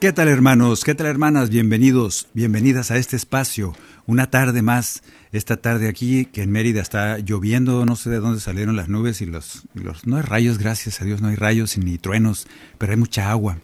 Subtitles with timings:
[0.00, 0.82] ¿Qué tal hermanos?
[0.82, 1.50] ¿Qué tal hermanas?
[1.50, 3.74] Bienvenidos, bienvenidas a este espacio.
[4.06, 8.40] Una tarde más, esta tarde aquí que en Mérida está lloviendo, no sé de dónde
[8.40, 9.66] salieron las nubes y los,
[10.06, 12.46] no hay rayos, gracias a Dios no hay rayos ni truenos,
[12.78, 13.58] pero hay mucha agua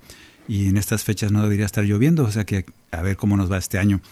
[0.46, 3.50] y en estas fechas no debería estar lloviendo, o sea que a ver cómo nos
[3.50, 4.02] va este año.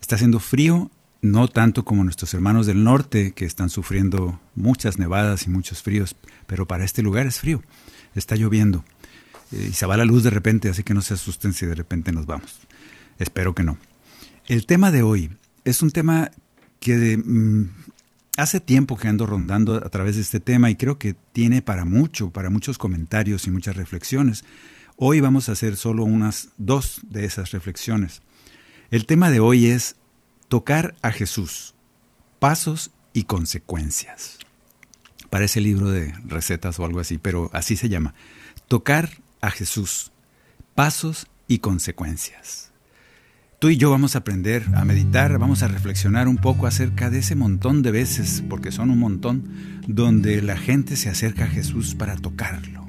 [0.00, 5.48] Está haciendo frío, no tanto como nuestros hermanos del norte que están sufriendo muchas nevadas
[5.48, 6.14] y muchos fríos,
[6.46, 7.64] pero para este lugar es frío,
[8.14, 8.84] está lloviendo
[9.54, 12.12] y se va la luz de repente, así que no se asusten si de repente
[12.12, 12.60] nos vamos.
[13.18, 13.78] Espero que no.
[14.46, 15.30] El tema de hoy
[15.64, 16.30] es un tema
[16.80, 17.68] que mm,
[18.36, 21.84] hace tiempo que ando rondando a través de este tema y creo que tiene para
[21.84, 24.44] mucho, para muchos comentarios y muchas reflexiones.
[24.96, 28.22] Hoy vamos a hacer solo unas dos de esas reflexiones.
[28.90, 29.96] El tema de hoy es
[30.48, 31.74] tocar a Jesús,
[32.38, 34.38] pasos y consecuencias.
[35.30, 38.14] Parece libro de recetas o algo así, pero así se llama.
[38.68, 39.10] Tocar
[39.46, 40.12] a Jesús,
[40.74, 42.72] pasos y consecuencias.
[43.58, 47.18] Tú y yo vamos a aprender a meditar, vamos a reflexionar un poco acerca de
[47.18, 49.48] ese montón de veces, porque son un montón,
[49.86, 52.86] donde la gente se acerca a Jesús para tocarlo.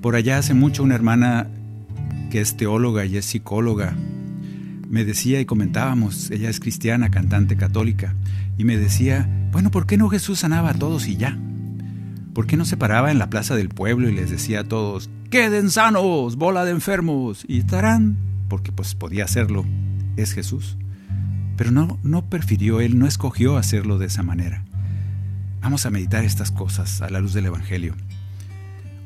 [0.00, 1.48] Por allá hace mucho una hermana
[2.30, 3.96] que es teóloga y es psicóloga
[4.88, 8.14] me decía y comentábamos, ella es cristiana, cantante católica,
[8.56, 11.38] y me decía, bueno, ¿por qué no Jesús sanaba a todos y ya?
[12.36, 15.08] ¿Por qué no se paraba en la plaza del pueblo y les decía a todos,
[15.30, 17.46] queden sanos, bola de enfermos?
[17.48, 18.18] Y estarán,
[18.50, 19.64] porque pues podía hacerlo,
[20.18, 20.76] es Jesús.
[21.56, 24.62] Pero no, no prefirió, él no escogió hacerlo de esa manera.
[25.62, 27.94] Vamos a meditar estas cosas a la luz del Evangelio.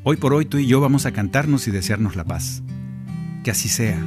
[0.02, 2.64] Hoy por hoy tú y yo vamos a cantarnos y desearnos la paz.
[3.44, 4.04] Que así sea.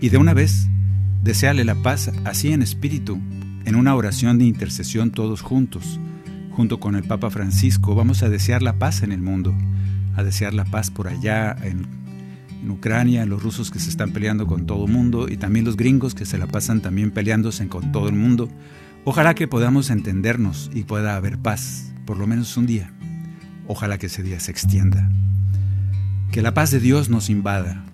[0.00, 0.66] Y de una vez,
[1.22, 3.20] deseale la paz así en espíritu,
[3.64, 6.00] en una oración de intercesión todos juntos.
[6.56, 9.54] Junto con el Papa Francisco vamos a desear la paz en el mundo,
[10.14, 11.86] a desear la paz por allá en,
[12.62, 15.76] en Ucrania, los rusos que se están peleando con todo el mundo y también los
[15.76, 18.48] gringos que se la pasan también peleándose con todo el mundo.
[19.04, 22.90] Ojalá que podamos entendernos y pueda haber paz, por lo menos un día.
[23.66, 25.10] Ojalá que ese día se extienda.
[26.32, 27.84] Que la paz de Dios nos invada,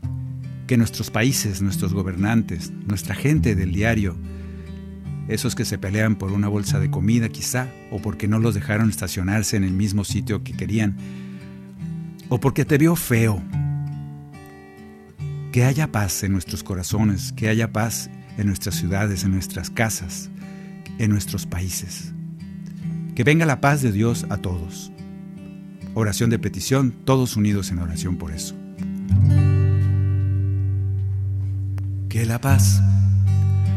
[0.69, 4.17] que nuestros países, nuestros gobernantes, nuestra gente del diario,
[5.29, 8.91] esos que se pelean por una bolsa de comida quizá, o porque no los dejaron
[8.91, 10.97] estacionarse en el mismo sitio que querían,
[12.29, 13.43] o porque te vio feo,
[15.53, 20.31] que haya paz en nuestros corazones, que haya paz en nuestras ciudades, en nuestras casas,
[20.99, 22.13] en nuestros países.
[23.15, 24.91] Que venga la paz de Dios a todos.
[25.95, 28.57] Oración de petición, todos unidos en oración por eso.
[32.09, 32.83] Que la paz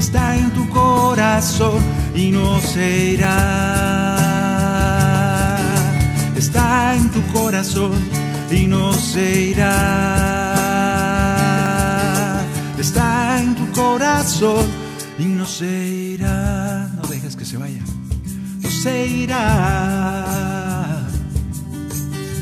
[0.00, 1.78] está en tu corazón
[2.14, 3.36] y no se irá.
[6.34, 7.92] Está en tu corazón
[8.50, 9.66] y no se irá.
[12.78, 14.66] Está en tu corazón
[15.18, 15.70] y no se
[16.14, 16.88] irá.
[16.96, 17.82] No dejes que se vaya.
[18.62, 19.46] No se irá.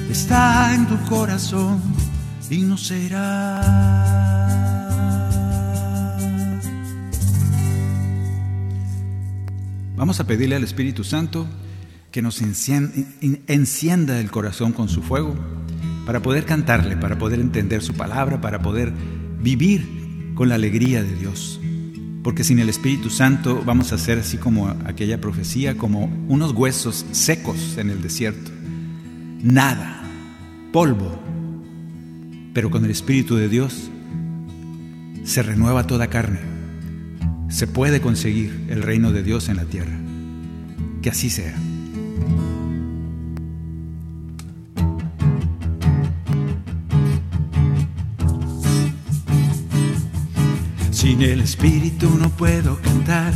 [0.08, 1.98] Está en tu corazón
[2.48, 4.37] digno será.
[9.98, 11.44] Vamos a pedirle al Espíritu Santo
[12.12, 15.34] que nos encienda el corazón con su fuego
[16.06, 18.92] para poder cantarle, para poder entender su palabra, para poder
[19.42, 21.60] vivir con la alegría de Dios.
[22.22, 27.04] Porque sin el Espíritu Santo vamos a ser así como aquella profecía, como unos huesos
[27.10, 28.52] secos en el desierto.
[29.42, 30.00] Nada,
[30.72, 31.20] polvo.
[32.54, 33.90] Pero con el Espíritu de Dios
[35.24, 36.57] se renueva toda carne.
[37.48, 39.96] Se puede conseguir el reino de Dios en la tierra.
[41.02, 41.54] Que así sea.
[50.98, 53.32] Sin el Espíritu no puedo cantar,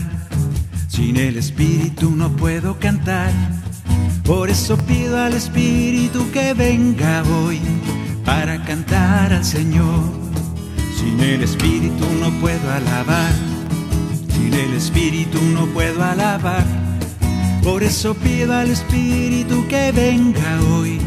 [0.88, 3.32] sin el Espíritu no puedo cantar.
[4.24, 7.60] Por eso pido al Espíritu que venga hoy
[8.24, 10.02] para cantar al Señor.
[10.98, 13.32] Sin el Espíritu no puedo alabar,
[14.48, 16.64] el Espíritu no puedo alabar.
[17.62, 21.00] Por eso pido al Espíritu que venga hoy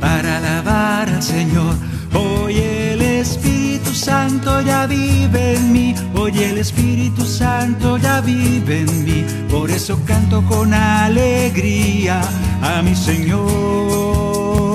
[0.00, 1.74] para alabar al Señor.
[2.14, 9.04] Hoy el Espíritu Santo ya vive en mí, hoy el Espíritu Santo ya vive en
[9.04, 12.20] mí, por eso canto con alegría
[12.62, 14.71] a mi Señor.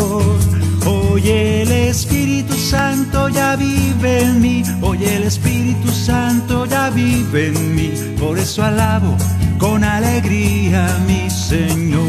[1.17, 7.75] Hoy el Espíritu Santo ya vive en mí, hoy el Espíritu Santo ya vive en
[7.75, 9.17] mí, por eso alabo
[9.57, 12.07] con alegría mi Señor.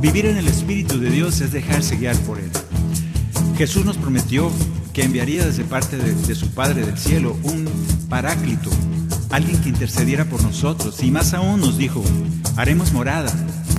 [0.00, 2.52] Vivir en el Espíritu de Dios es dejarse guiar por Él.
[3.58, 4.48] Jesús nos prometió
[4.92, 7.68] que enviaría desde parte de, su Padre del cielo un
[8.08, 8.70] paráclito,
[9.30, 11.02] alguien que intercediera por nosotros.
[11.02, 12.00] Y más aún nos dijo,
[12.56, 13.32] haremos morada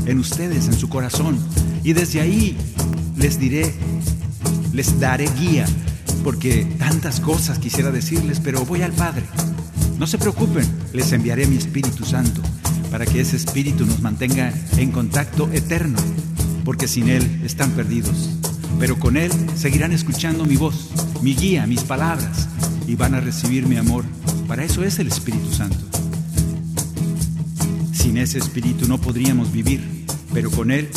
[0.06, 1.40] en ustedes, en su corazón.
[1.84, 2.56] Y desde ahí
[3.18, 3.74] les diré,
[4.74, 5.66] les daré guía,
[6.24, 9.24] porque tantas cosas quisiera decirles, pero voy al Padre.
[10.00, 12.42] No se preocupen, les enviaré mi Espíritu Santo
[12.94, 15.98] para que ese espíritu nos mantenga en contacto eterno,
[16.64, 18.30] porque sin Él están perdidos.
[18.80, 20.92] Pero con Él seguirán escuchando mi voz,
[21.24, 22.48] mi guía, mis palabras,
[22.88, 24.06] y van a recibir mi amor.
[24.48, 25.84] Para eso es el Espíritu Santo.
[27.94, 30.88] Sin ese espíritu no podríamos vivir, pero con Él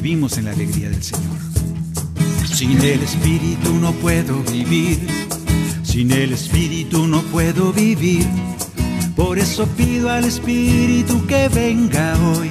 [0.00, 1.38] vivimos en la alegría del Señor.
[2.54, 5.00] Sin el espíritu no puedo vivir,
[5.82, 8.24] sin el espíritu no puedo vivir.
[9.16, 12.48] Por eso pido al Espíritu que venga hoy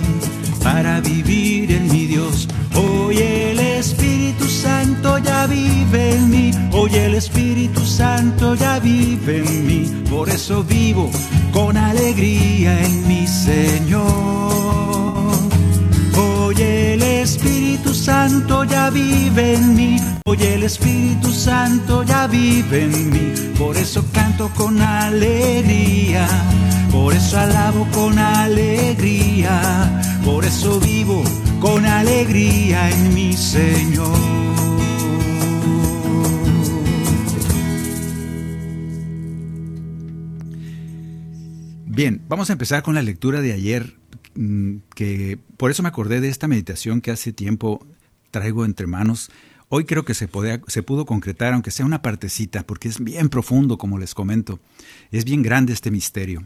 [0.62, 2.50] para vivir en mi Dios.
[2.76, 9.68] Hoy el Espíritu Santo ya vive en mí, hoy el Espíritu Santo ya vive en
[9.68, 10.04] mí.
[10.10, 11.10] Por eso vivo
[11.54, 15.17] con alegría en mi Señor.
[17.38, 23.34] Espíritu Santo ya vive en mí, hoy el Espíritu Santo ya vive en mí.
[23.58, 26.28] Por eso canto con alegría
[26.92, 31.24] por eso alabo con alegría, por eso vivo
[31.60, 34.18] con alegría en mi Señor.
[41.86, 43.96] Bien, vamos a empezar con la lectura de ayer,
[44.96, 47.86] que por eso me acordé de esta meditación que hace tiempo
[48.32, 49.32] traigo entre manos.
[49.70, 50.30] Hoy creo que se,
[50.68, 54.60] se pudo concretar, aunque sea una partecita, porque es bien profundo, como les comento.
[55.12, 56.46] Es bien grande este misterio.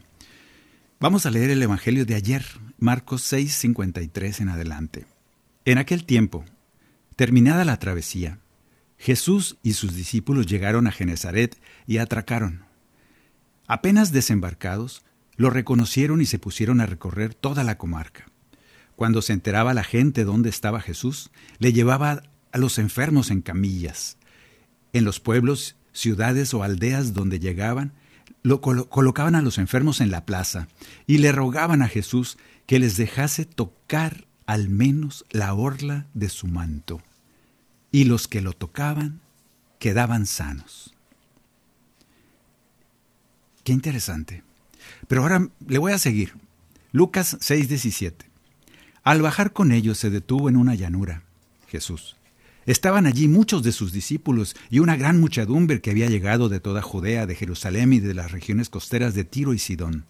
[1.00, 2.46] Vamos a leer el Evangelio de ayer,
[2.78, 5.06] Marcos 6, 53 en adelante.
[5.66, 6.46] En aquel tiempo,
[7.16, 8.40] terminada la travesía,
[8.98, 11.58] Jesús y sus discípulos llegaron a Genezaret
[11.88, 12.66] y atracaron.
[13.68, 15.04] Apenas desembarcados,
[15.36, 18.26] lo reconocieron y se pusieron a recorrer toda la comarca.
[18.96, 24.18] Cuando se enteraba la gente dónde estaba Jesús, le llevaba a los enfermos en camillas.
[24.94, 27.94] En los pueblos, ciudades o aldeas donde llegaban,
[28.44, 30.68] lo colocaban a los enfermos en la plaza
[31.08, 36.48] y le rogaban a Jesús que les dejase tocar al menos la orla de su
[36.48, 37.02] manto.
[37.92, 39.22] Y los que lo tocaban
[39.80, 40.94] quedaban sanos.
[43.64, 44.44] Qué interesante.
[45.12, 46.36] Pero ahora le voy a seguir.
[46.94, 48.14] Lucas 6:17.
[49.04, 51.24] Al bajar con ellos se detuvo en una llanura.
[51.68, 52.16] Jesús.
[52.66, 56.82] Estaban allí muchos de sus discípulos y una gran muchedumbre que había llegado de toda
[56.82, 60.06] Judea, de Jerusalén y de las regiones costeras de Tiro y Sidón,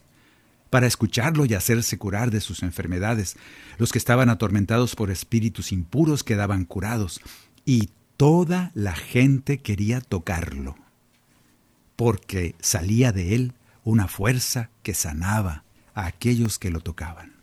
[0.70, 3.38] para escucharlo y hacerse curar de sus enfermedades.
[3.80, 7.22] Los que estaban atormentados por espíritus impuros quedaban curados,
[7.66, 10.76] y toda la gente quería tocarlo,
[11.96, 13.54] porque salía de él
[13.84, 17.34] una fuerza que sanaba a aquellos que lo tocaban.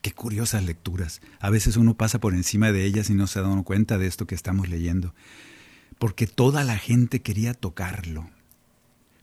[0.00, 1.20] Qué curiosas lecturas.
[1.38, 4.26] A veces uno pasa por encima de ellas y no se da cuenta de esto
[4.26, 5.14] que estamos leyendo.
[5.98, 8.28] Porque toda la gente quería tocarlo.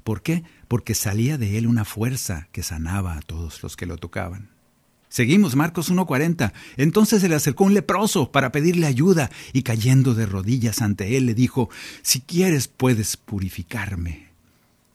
[0.06, 0.44] ¿Por qué?
[0.70, 4.50] Porque salía de él una fuerza que sanaba a todos los que lo tocaban.
[5.10, 6.54] Seguimos, Marcos 1.40.
[6.78, 11.26] Entonces se le acercó un leproso para pedirle ayuda y cayendo de rodillas ante él
[11.26, 11.70] le dijo,
[12.04, 14.29] si quieres puedes purificarme.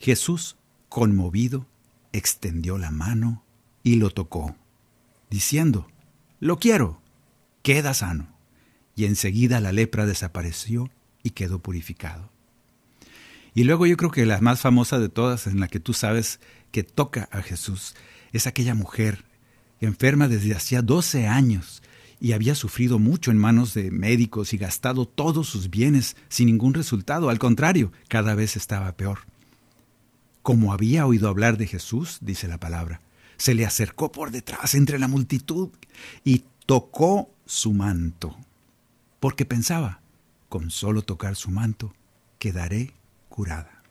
[0.05, 0.59] Jesús,
[0.91, 1.67] conmovido,
[2.13, 3.43] extendió la mano
[3.83, 4.55] y lo tocó,
[5.31, 5.89] diciendo,
[6.41, 7.01] lo quiero,
[7.63, 8.29] queda sano.
[8.95, 10.91] Y enseguida la lepra desapareció
[11.23, 12.31] y quedó purificado.
[13.55, 16.39] Y luego yo creo que la más famosa de todas, en la que tú sabes
[16.71, 17.97] que toca a Jesús,
[18.35, 19.25] es aquella mujer
[19.81, 21.83] enferma desde hacía 12 años
[22.21, 26.75] y había sufrido mucho en manos de médicos y gastado todos sus bienes sin ningún
[26.75, 27.31] resultado.
[27.31, 29.21] Al contrario, cada vez estaba peor.
[30.45, 33.01] Como había oído hablar de Jesús, dice la palabra,
[33.39, 35.71] se le acercó por detrás entre la multitud
[36.23, 38.37] y tocó su manto,
[39.21, 40.03] porque pensaba,
[40.51, 41.95] con solo tocar su manto,
[42.39, 42.93] quedaré
[43.31, 43.83] curada.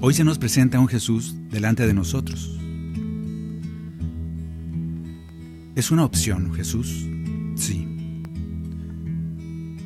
[0.00, 2.58] Hoy se nos presenta un Jesús delante de nosotros.
[5.76, 7.06] ¿Es una opción Jesús?
[7.54, 7.86] Sí.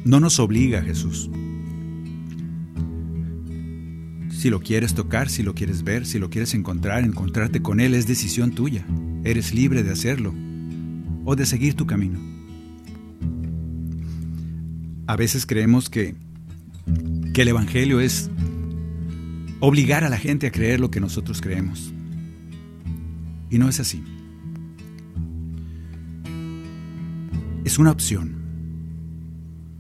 [0.07, 1.29] No nos obliga Jesús.
[4.45, 7.95] Si lo quieres tocar, si lo quieres ver, si lo quieres encontrar, encontrarte con Él
[7.95, 8.85] es decisión tuya.
[9.25, 10.35] Eres libre de hacerlo
[11.25, 12.19] o de seguir tu camino.
[15.07, 16.15] A veces creemos que,
[17.33, 18.29] que el Evangelio es
[19.61, 21.95] obligar a la gente a creer lo que nosotros creemos.
[23.49, 24.05] Y no es así.
[27.65, 28.35] Es una opción,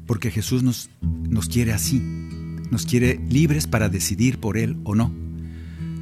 [0.06, 2.00] porque Jesús nos, nos quiere así,
[2.74, 5.10] nos quiere libres para decidir por Él o no.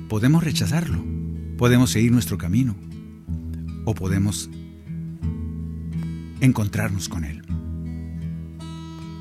[0.09, 1.05] Podemos rechazarlo,
[1.57, 2.75] podemos seguir nuestro camino
[3.85, 4.51] o podemos
[6.41, 7.43] encontrarnos con Él.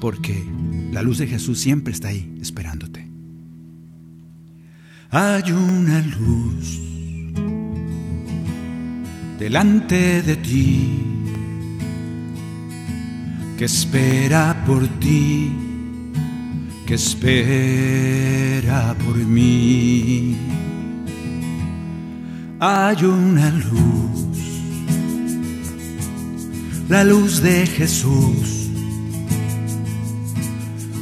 [0.02, 0.44] Porque
[0.92, 3.12] la luz de Jesús siempre está ahí esperándote
[5.14, 6.80] hay una luz
[9.38, 10.88] delante de ti
[13.58, 15.52] que espera por ti,
[16.92, 20.36] que espera por mí.
[22.60, 24.26] Hay una luz,
[26.90, 28.70] la luz de Jesús,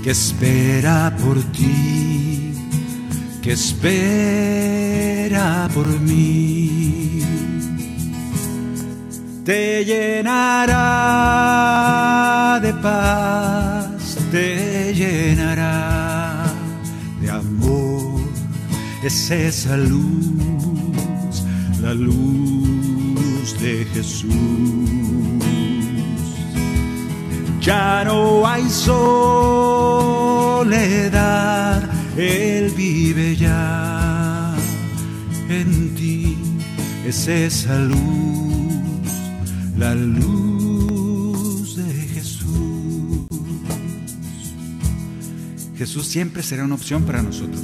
[0.03, 2.53] que espera por ti
[3.41, 4.08] que espera
[5.74, 7.24] por mí.
[9.43, 10.75] Te llenará
[12.62, 13.79] de paz,
[14.32, 16.46] te llenará
[17.22, 18.22] de amor.
[19.04, 21.44] Es esa luz,
[21.82, 24.34] la luz de Jesús.
[27.62, 29.20] Ya no hay soledad
[32.20, 34.54] él vive ya
[35.48, 36.38] en ti,
[37.06, 38.74] es esa luz,
[39.78, 40.49] la luz
[45.80, 47.64] Jesús siempre será una opción para nosotros.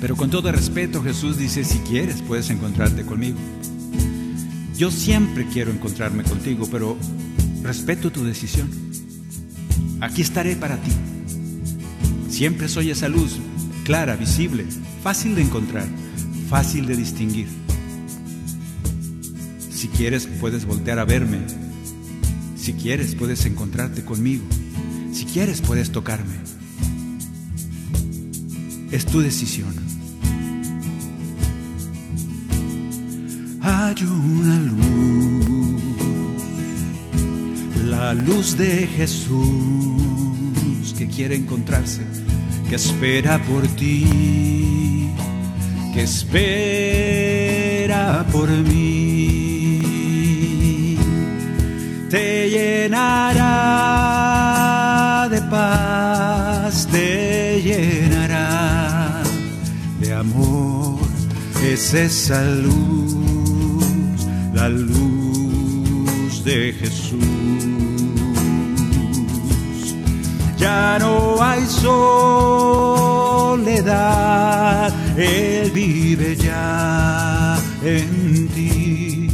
[0.00, 3.38] Pero con todo respeto, Jesús dice, si quieres, puedes encontrarte conmigo.
[4.76, 6.96] Yo siempre quiero encontrarme contigo, pero
[7.62, 8.68] respeto tu decisión.
[10.00, 10.90] Aquí estaré para ti.
[12.28, 13.36] Siempre soy esa luz,
[13.84, 14.66] clara, visible,
[15.04, 15.86] fácil de encontrar,
[16.48, 17.46] fácil de distinguir.
[19.70, 21.38] Si quieres, puedes voltear a verme.
[22.56, 24.42] Si quieres, puedes encontrarte conmigo.
[25.12, 26.50] Si quieres, puedes tocarme.
[28.92, 29.74] Es tu decisión.
[33.62, 35.82] Hay una luz,
[37.84, 40.00] la luz de Jesús
[40.96, 42.02] que quiere encontrarse
[42.70, 45.10] que espera por ti,
[45.92, 47.44] que espera
[48.30, 49.80] por mí.
[52.08, 54.29] Te llenará
[61.82, 67.24] Es esa luz, la luz de Jesús.
[70.58, 72.04] Ya no hay soledad,
[75.16, 79.30] Él vive ya en ti,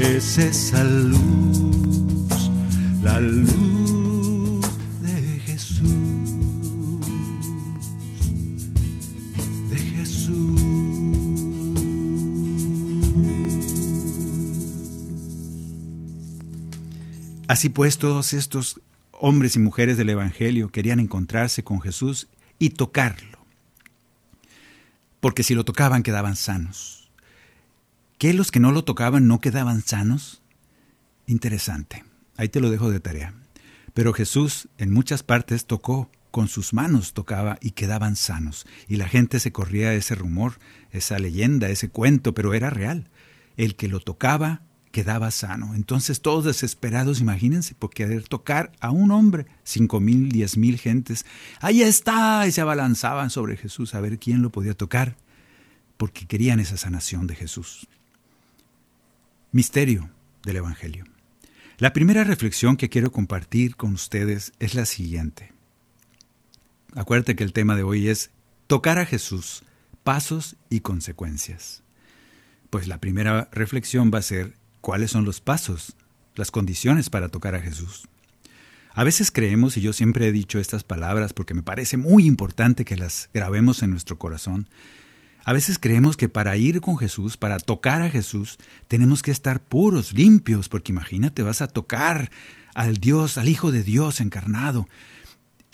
[0.00, 1.47] es esa luz,
[17.58, 22.28] Así pues, todos estos hombres y mujeres del Evangelio querían encontrarse con Jesús
[22.60, 23.44] y tocarlo.
[25.18, 27.10] Porque si lo tocaban quedaban sanos.
[28.16, 30.40] ¿Qué los que no lo tocaban no quedaban sanos?
[31.26, 32.04] Interesante.
[32.36, 33.34] Ahí te lo dejo de tarea.
[33.92, 38.66] Pero Jesús en muchas partes tocó, con sus manos tocaba y quedaban sanos.
[38.86, 40.60] Y la gente se corría ese rumor,
[40.92, 43.08] esa leyenda, ese cuento, pero era real.
[43.56, 45.74] El que lo tocaba quedaba sano.
[45.74, 51.24] Entonces todos desesperados, imagínense, por querer tocar a un hombre, cinco mil, diez mil gentes.
[51.60, 55.16] Ahí está, y se abalanzaban sobre Jesús a ver quién lo podía tocar,
[55.96, 57.86] porque querían esa sanación de Jesús.
[59.52, 60.10] Misterio
[60.44, 61.04] del Evangelio.
[61.78, 65.52] La primera reflexión que quiero compartir con ustedes es la siguiente.
[66.94, 68.30] Acuérdate que el tema de hoy es
[68.66, 69.62] tocar a Jesús,
[70.02, 71.82] pasos y consecuencias.
[72.70, 75.96] Pues la primera reflexión va a ser cuáles son los pasos,
[76.34, 78.08] las condiciones para tocar a Jesús.
[78.94, 82.84] A veces creemos, y yo siempre he dicho estas palabras porque me parece muy importante
[82.84, 84.68] que las grabemos en nuestro corazón,
[85.44, 89.62] a veces creemos que para ir con Jesús, para tocar a Jesús, tenemos que estar
[89.62, 92.30] puros, limpios, porque imagínate, vas a tocar
[92.74, 94.88] al Dios, al Hijo de Dios encarnado,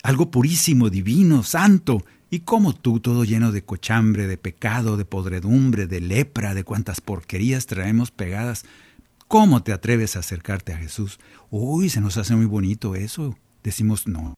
[0.01, 5.87] algo purísimo, divino, santo, y como tú, todo lleno de cochambre, de pecado, de podredumbre,
[5.87, 8.65] de lepra, de cuantas porquerías traemos pegadas,
[9.27, 11.19] ¿cómo te atreves a acercarte a Jesús?
[11.49, 13.37] Uy, se nos hace muy bonito eso.
[13.63, 14.35] Decimos, no,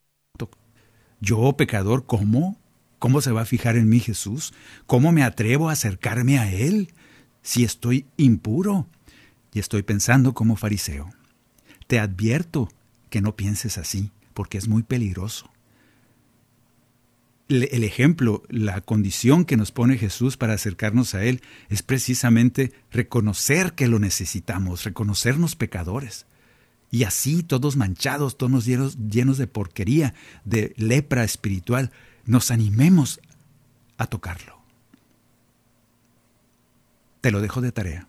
[1.19, 2.57] yo pecador, ¿cómo?
[2.99, 4.53] ¿Cómo se va a fijar en mí Jesús?
[4.85, 6.93] ¿Cómo me atrevo a acercarme a Él
[7.41, 8.87] si estoy impuro?
[9.53, 11.09] Y estoy pensando como fariseo.
[11.87, 12.69] Te advierto
[13.09, 15.49] que no pienses así, porque es muy peligroso.
[17.49, 23.73] El ejemplo, la condición que nos pone Jesús para acercarnos a Él es precisamente reconocer
[23.73, 26.25] que lo necesitamos, reconocernos pecadores.
[26.91, 30.13] Y así, todos manchados, todos llenos, llenos de porquería,
[30.43, 31.91] de lepra espiritual,
[32.25, 33.21] nos animemos
[33.97, 34.61] a tocarlo.
[37.21, 38.07] Te lo dejo de tarea.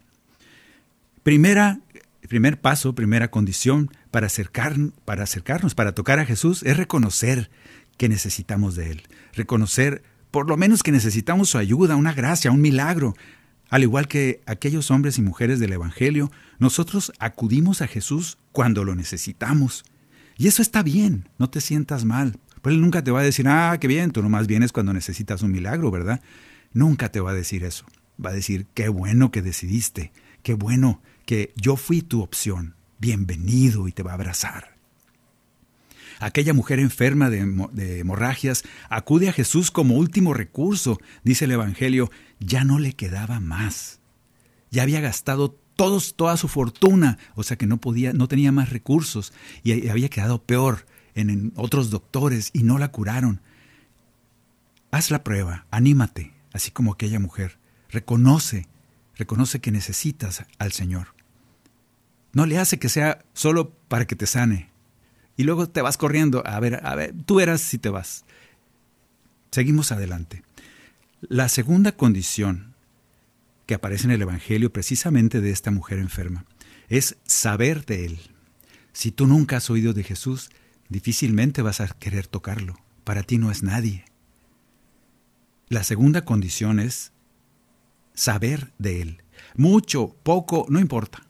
[1.22, 1.81] Primera,
[2.29, 7.51] primer paso, primera condición para, acercar, para acercarnos, para tocar a Jesús, es reconocer
[7.98, 9.02] que necesitamos de Él.
[9.34, 13.14] Reconocer por lo menos que necesitamos su ayuda, una gracia, un milagro.
[13.68, 18.94] Al igual que aquellos hombres y mujeres del Evangelio, nosotros acudimos a Jesús cuando lo
[18.94, 19.84] necesitamos.
[20.38, 23.46] Y eso está bien, no te sientas mal, pues él nunca te va a decir,
[23.48, 26.20] ah, qué bien, tú nomás vienes cuando necesitas un milagro, ¿verdad?
[26.72, 27.84] Nunca te va a decir eso.
[28.24, 33.87] Va a decir, qué bueno que decidiste, qué bueno que yo fui tu opción, bienvenido
[33.87, 34.77] y te va a abrazar.
[36.20, 42.64] Aquella mujer enferma de, hemorragias acude a Jesús como último recurso, dice el Evangelio, ya
[42.64, 44.00] no le quedaba más.
[44.70, 48.70] Ya había gastado todos, toda su fortuna, o sea que no podía, no tenía más
[48.70, 53.40] recursos y había quedado peor en otros doctores y no la curaron.
[54.90, 57.59] Haz la prueba, anímate, así como aquella mujer.
[57.90, 58.66] Reconoce,
[59.16, 61.14] reconoce que necesitas al Señor.
[62.33, 64.70] No le hace que sea solo para que te sane.
[65.38, 66.42] Y luego te vas corriendo.
[66.44, 68.24] A ver, a ver, tú verás si te vas.
[69.53, 70.42] Seguimos adelante.
[71.22, 72.74] La segunda condición
[73.64, 76.44] que aparece en el Evangelio precisamente de esta mujer enferma
[76.88, 78.18] es saber de Él.
[78.92, 80.51] Si tú nunca has oído de Jesús,
[80.88, 82.77] difícilmente vas a querer tocarlo.
[83.05, 84.05] Para ti no es nadie.
[85.68, 87.12] La segunda condición es
[88.12, 89.22] saber de Él.
[89.55, 91.22] Mucho, poco, no importa.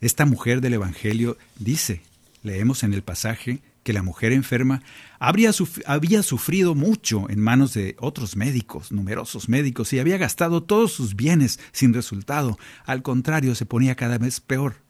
[0.00, 2.02] Esta mujer del Evangelio dice,
[2.48, 4.82] leemos en el pasaje, que la mujer enferma
[5.18, 5.50] habría
[5.86, 11.14] había sufrido mucho en manos de otros médicos, numerosos médicos, y había gastado todos sus
[11.14, 12.58] bienes sin resultado.
[12.84, 14.82] Al contrario, se ponía cada vez peor.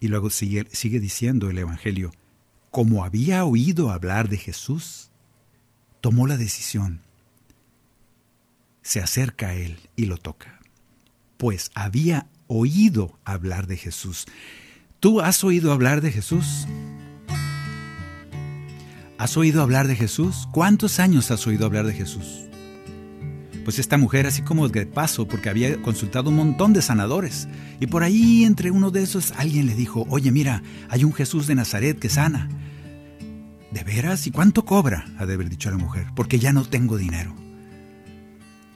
[0.00, 2.12] Y luego sigue, sigue diciendo el Evangelio,
[2.70, 5.10] como había oído hablar de Jesús,
[6.00, 7.00] tomó la decisión.
[8.82, 10.60] Se acerca a él y lo toca,
[11.36, 14.26] pues había oído hablar de Jesús.
[15.00, 16.66] ¿Tú has oído hablar de Jesús?
[19.16, 20.46] ¿Has oído hablar de Jesús?
[20.52, 22.44] ¿Cuántos años has oído hablar de Jesús?
[23.64, 27.48] Pues esta mujer, así como de paso, porque había consultado un montón de sanadores,
[27.80, 31.46] y por ahí entre uno de esos alguien le dijo, oye mira, hay un Jesús
[31.46, 32.50] de Nazaret que sana.
[33.70, 34.26] ¿De veras?
[34.26, 35.06] ¿Y cuánto cobra?
[35.18, 37.34] Ha de haber dicho la mujer, porque ya no tengo dinero.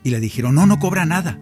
[0.03, 1.39] Y le dijeron, no, no cobra nada.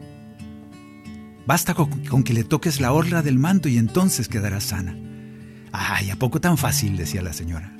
[1.47, 4.97] Basta con, que le toques la orla del manto y entonces quedará sana.
[5.73, 6.97] Ay, ¿a poco tan fácil?
[6.97, 7.75] decía la señora.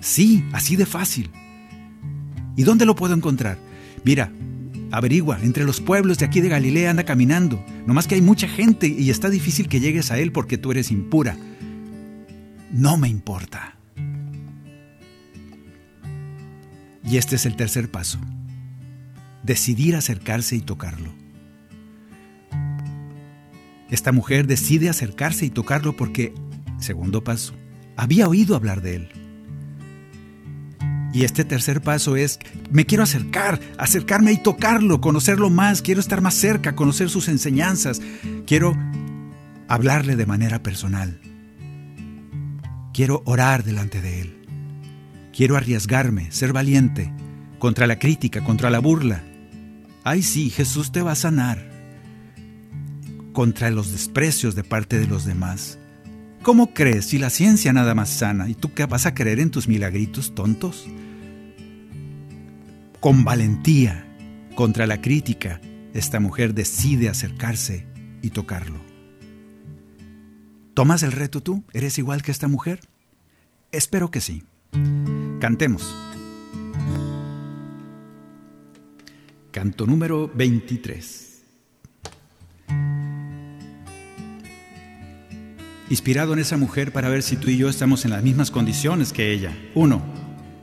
[0.00, 1.30] Sí, así de fácil.
[2.56, 3.58] ¿Y dónde lo puedo encontrar?
[4.04, 4.30] Mira,
[4.92, 7.64] averigua, entre los pueblos de aquí de Galilea anda caminando.
[7.86, 10.90] Nomás que hay mucha gente y está difícil que llegues a él porque tú eres
[10.90, 11.36] impura.
[12.70, 13.76] no me importa.
[17.06, 18.18] Y este es el tercer paso.
[19.42, 21.23] Decidir acercarse y tocarlo.
[23.94, 26.34] Esta mujer decide acercarse y tocarlo porque,
[26.80, 27.54] segundo paso,
[27.96, 29.08] había oído hablar de él.
[31.12, 32.40] Y este tercer paso es,
[32.72, 38.02] me quiero acercar, acercarme y tocarlo, conocerlo más, quiero estar más cerca, conocer sus enseñanzas,
[38.48, 38.76] quiero
[39.68, 41.20] hablarle de manera personal.
[42.92, 44.42] Quiero orar delante de él.
[45.32, 47.12] Quiero arriesgarme, ser valiente,
[47.60, 49.22] contra la crítica, contra la burla.
[50.02, 51.73] Ay sí, Jesús te va a sanar.
[53.34, 55.76] Contra los desprecios de parte de los demás.
[56.44, 59.50] ¿Cómo crees si la ciencia nada más sana y tú qué vas a creer en
[59.50, 60.86] tus milagritos tontos?
[63.00, 64.06] Con valentía,
[64.54, 65.60] contra la crítica,
[65.94, 67.88] esta mujer decide acercarse
[68.22, 68.78] y tocarlo.
[70.74, 71.64] ¿Tomas el reto tú?
[71.72, 72.80] ¿Eres igual que esta mujer?
[73.72, 74.44] Espero que sí.
[75.40, 75.92] Cantemos.
[79.50, 81.33] Canto número 23.
[85.90, 89.12] Inspirado en esa mujer para ver si tú y yo estamos en las mismas condiciones
[89.12, 89.56] que ella.
[89.74, 90.02] Uno,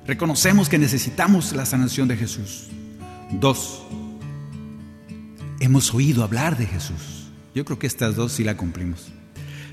[0.08, 2.68] reconocemos que necesitamos la sanación de Jesús.
[3.32, 3.84] Dos,
[5.60, 7.30] hemos oído hablar de Jesús.
[7.54, 9.08] Yo creo que estas dos sí la cumplimos.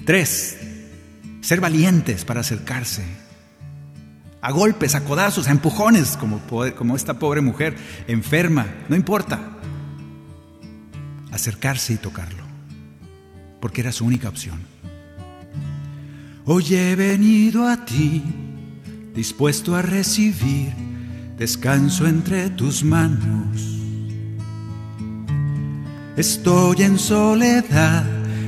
[0.05, 0.59] Tres,
[1.41, 3.05] ser valientes para acercarse.
[4.41, 6.41] A golpes, a codazos, a empujones, como,
[6.77, 9.41] como esta pobre mujer enferma, no importa.
[11.33, 12.45] Acercarse y tocarlo,
[13.61, 14.78] porque era su única opción.
[16.51, 18.23] Hoy he venido a ti,
[19.15, 20.73] dispuesto a recibir
[21.37, 23.83] descanso entre tus manos.
[26.17, 28.07] Estoy en soledad,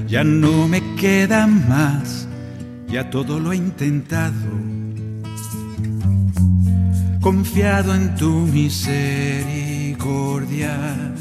[0.09, 2.27] ya no me queda más,
[2.89, 4.49] ya todo lo he intentado.
[7.21, 11.13] Confiado en tu misericordia,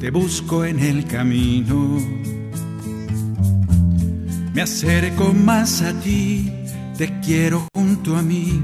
[0.00, 2.00] te busco en el camino
[4.54, 6.50] me acerco más a ti,
[6.96, 8.62] te quiero junto a mí,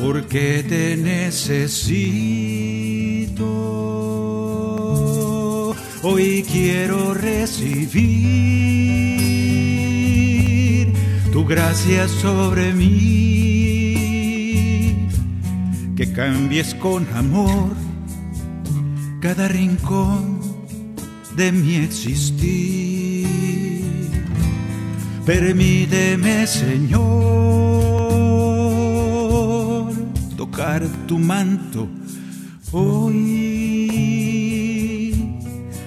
[0.00, 1.78] porque te necesito.
[6.02, 8.08] Hoy quiero recibir
[11.32, 13.96] tu gracia sobre mí,
[15.96, 17.72] que cambies con amor
[19.20, 20.38] cada rincón
[21.36, 22.97] de mi existir.
[25.28, 27.04] Permíteme, Señor,
[30.38, 31.86] tocar tu manto
[32.72, 33.92] hoy.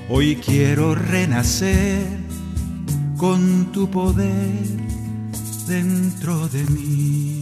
[0.09, 2.05] Hoy quiero renacer
[3.17, 4.51] con tu poder
[5.67, 7.40] dentro de mí.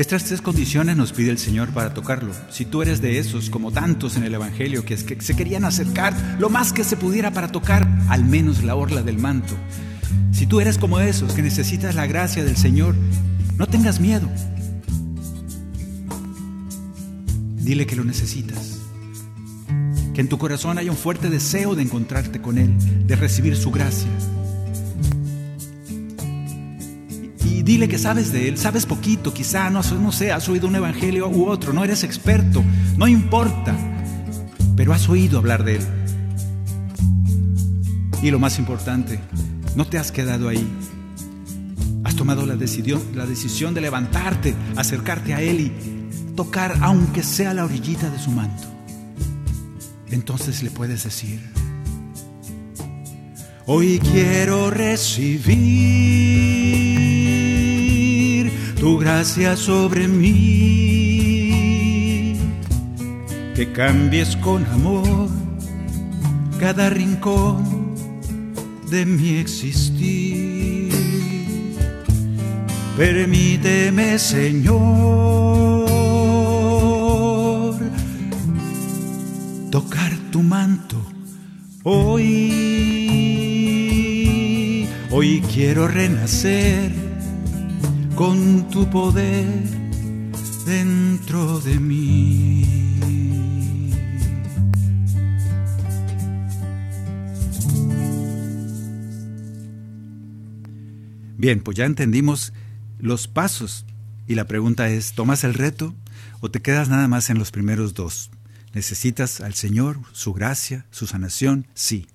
[0.00, 2.32] Estas tres condiciones nos pide el Señor para tocarlo.
[2.48, 5.66] Si tú eres de esos, como tantos en el Evangelio, que, es que se querían
[5.66, 9.54] acercar lo más que se pudiera para tocar al menos la orla del manto.
[10.32, 12.94] Si tú eres como esos que necesitas la gracia del Señor,
[13.58, 14.26] no tengas miedo.
[17.56, 18.78] Dile que lo necesitas.
[20.14, 22.72] Que en tu corazón haya un fuerte deseo de encontrarte con Él,
[23.06, 24.08] de recibir su gracia.
[27.62, 31.28] Dile que sabes de Él, sabes poquito, quizá, no, no sé, has oído un evangelio
[31.28, 32.62] u otro, no eres experto,
[32.96, 33.76] no importa,
[34.76, 35.82] pero has oído hablar de Él.
[38.22, 39.18] Y lo más importante,
[39.76, 40.66] no te has quedado ahí.
[42.04, 47.54] Has tomado la decisión, la decisión de levantarte, acercarte a Él y tocar aunque sea
[47.54, 48.68] la orillita de su manto.
[50.10, 51.40] Entonces le puedes decir,
[53.66, 56.19] hoy quiero recibir
[58.80, 60.34] tu gracia sobre mí,
[63.54, 65.28] que cambies con amor
[66.58, 67.94] cada rincón
[68.90, 70.90] de mi existir.
[72.96, 74.70] Permíteme, Señor,
[79.70, 80.96] tocar tu manto
[81.82, 82.30] hoy.
[85.10, 86.99] Hoy quiero renacer
[88.20, 89.46] con tu poder
[90.66, 92.66] dentro de mí.
[101.38, 102.52] Bien, pues ya entendimos
[102.98, 103.86] los pasos
[104.28, 105.94] y la pregunta es, ¿tomas el reto
[106.40, 108.30] o te quedas nada más en los primeros dos?
[108.74, 111.66] ¿Necesitas al Señor, su gracia, su sanación?
[111.72, 112.06] Sí.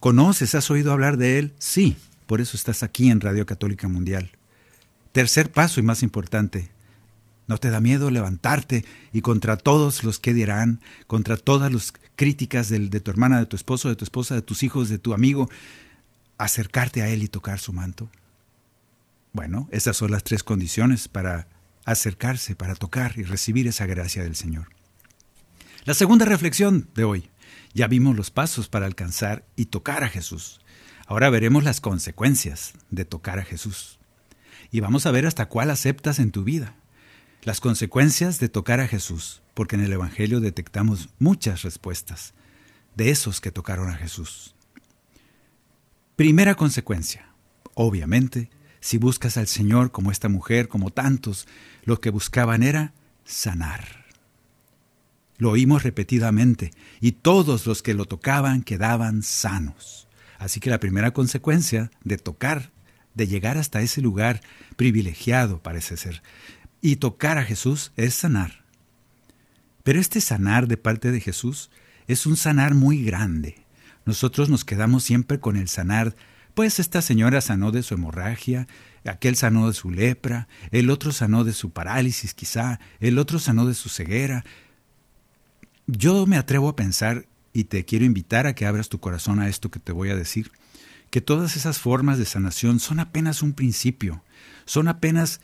[0.00, 1.54] ¿Conoces, has oído hablar de Él?
[1.60, 1.96] Sí,
[2.26, 4.32] por eso estás aquí en Radio Católica Mundial.
[5.12, 6.70] Tercer paso y más importante,
[7.46, 12.68] ¿no te da miedo levantarte y contra todos los que dirán, contra todas las críticas
[12.68, 15.48] de, tu hermana, de tu esposo, de tu esposa, de tus hijos, de tu amigo,
[16.36, 18.10] acercarte a Él y tocar su manto?
[19.32, 21.48] Bueno, esas son las tres condiciones para
[21.84, 24.68] acercarse, para tocar y recibir esa gracia del Señor.
[25.84, 27.30] La segunda reflexión de hoy.
[27.72, 30.60] Ya vimos los pasos para alcanzar y tocar a Jesús.
[31.06, 33.97] Ahora veremos las consecuencias de tocar a Jesús.
[34.70, 36.74] Y vamos a ver hasta cuál aceptas en tu vida.
[37.42, 42.34] Las consecuencias de tocar a Jesús, porque en el Evangelio detectamos muchas respuestas
[42.96, 44.54] de esos que tocaron a Jesús.
[46.16, 47.28] Primera consecuencia.
[47.74, 48.50] Obviamente,
[48.80, 51.46] si buscas al Señor como esta mujer, como tantos,
[51.84, 52.92] lo que buscaban era
[53.24, 54.06] sanar.
[55.36, 60.08] Lo oímos repetidamente, y todos los que lo tocaban quedaban sanos.
[60.38, 62.72] Así que la primera consecuencia de tocar,
[63.18, 64.40] de llegar hasta ese lugar
[64.76, 66.22] privilegiado, parece ser,
[66.80, 68.64] y tocar a Jesús es sanar.
[69.82, 71.70] Pero este sanar de parte de Jesús
[72.06, 73.66] es un sanar muy grande.
[74.06, 76.16] Nosotros nos quedamos siempre con el sanar,
[76.54, 78.66] pues esta señora sanó de su hemorragia,
[79.04, 83.66] aquel sanó de su lepra, el otro sanó de su parálisis quizá, el otro sanó
[83.66, 84.44] de su ceguera,
[85.86, 89.48] yo me atrevo a pensar, y te quiero invitar a que abras tu corazón a
[89.48, 90.52] esto que te voy a decir,
[91.10, 94.22] que todas esas formas de sanación son apenas un principio,
[94.64, 95.40] son apenas,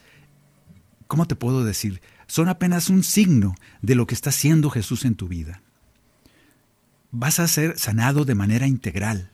[1.07, 2.03] ¿cómo te puedo decir?
[2.27, 5.63] Son apenas un signo de lo que está haciendo Jesús en tu vida.
[7.11, 9.31] Vas a ser sanado de manera integral.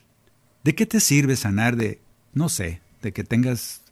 [0.64, 2.00] ¿De qué te sirve sanar de,
[2.34, 3.82] no sé, de que tengas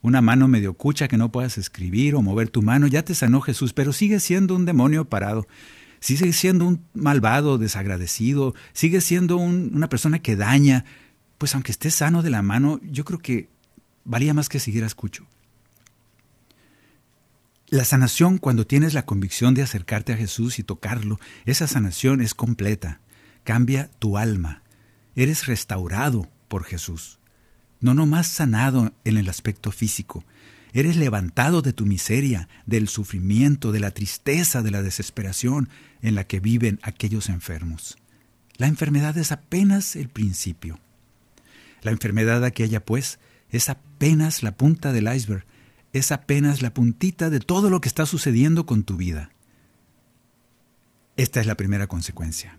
[0.00, 2.86] una mano medio cucha que no puedas escribir o mover tu mano?
[2.86, 5.46] Ya te sanó Jesús, pero sigue siendo un demonio parado
[6.00, 10.84] sigue siendo un malvado, desagradecido, sigue siendo una persona que daña,
[11.38, 13.48] pues aunque esté sano de la mano, yo creo que
[14.04, 15.26] valía más que seguir a escucho.
[17.68, 22.34] La sanación, cuando tienes la convicción de acercarte a Jesús y tocarlo, esa sanación es
[22.34, 23.00] completa,
[23.42, 24.62] cambia tu alma,
[25.16, 27.18] eres restaurado por Jesús.
[27.80, 30.24] No nomás sanado en el aspecto físico,
[30.76, 35.70] Eres levantado de tu miseria, del sufrimiento, de la tristeza, de la desesperación
[36.02, 37.96] en la que viven aquellos enfermos.
[38.58, 40.78] La enfermedad es apenas el principio.
[41.86, 45.44] La enfermedad aquella, pues, es apenas la punta del iceberg,
[45.92, 49.30] es apenas la puntita de todo lo que está sucediendo con tu vida.
[51.16, 52.58] Esta es la primera consecuencia.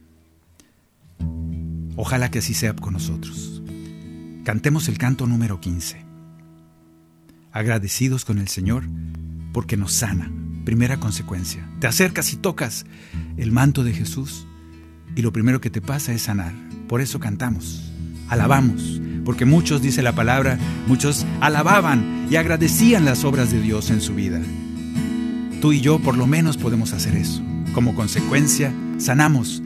[1.97, 3.61] Ojalá que así sea con nosotros.
[4.45, 6.05] Cantemos el canto número 15
[7.51, 8.85] agradecidos con el Señor
[9.51, 10.31] porque nos sana.
[10.63, 11.69] Primera consecuencia.
[11.81, 12.85] Te acercas y tocas
[13.35, 14.47] el manto de Jesús
[15.17, 16.53] y lo primero que te pasa es sanar.
[16.87, 17.86] Por eso cantamos,
[18.29, 24.01] alabamos, porque muchos, dice la palabra, muchos alababan y agradecían las obras de Dios en
[24.01, 24.41] su vida.
[25.61, 27.41] Tú y yo por lo menos podemos hacer eso.
[27.73, 29.61] Como consecuencia, sanamos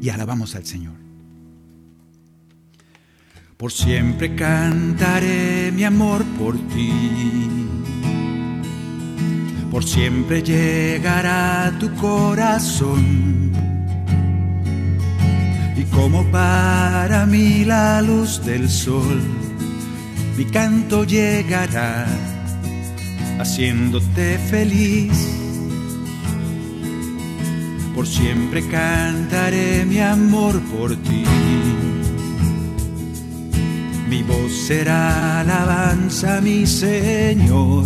[0.00, 0.94] y alabamos al Señor.
[3.56, 6.90] Por siempre cantaré mi amor por ti.
[9.70, 13.43] Por siempre llegará tu corazón.
[15.94, 19.22] Como para mí la luz del sol,
[20.36, 22.06] mi canto llegará
[23.38, 25.30] haciéndote feliz.
[27.94, 31.24] Por siempre cantaré mi amor por ti
[34.14, 37.84] mi voz será alabanza, mi Señor.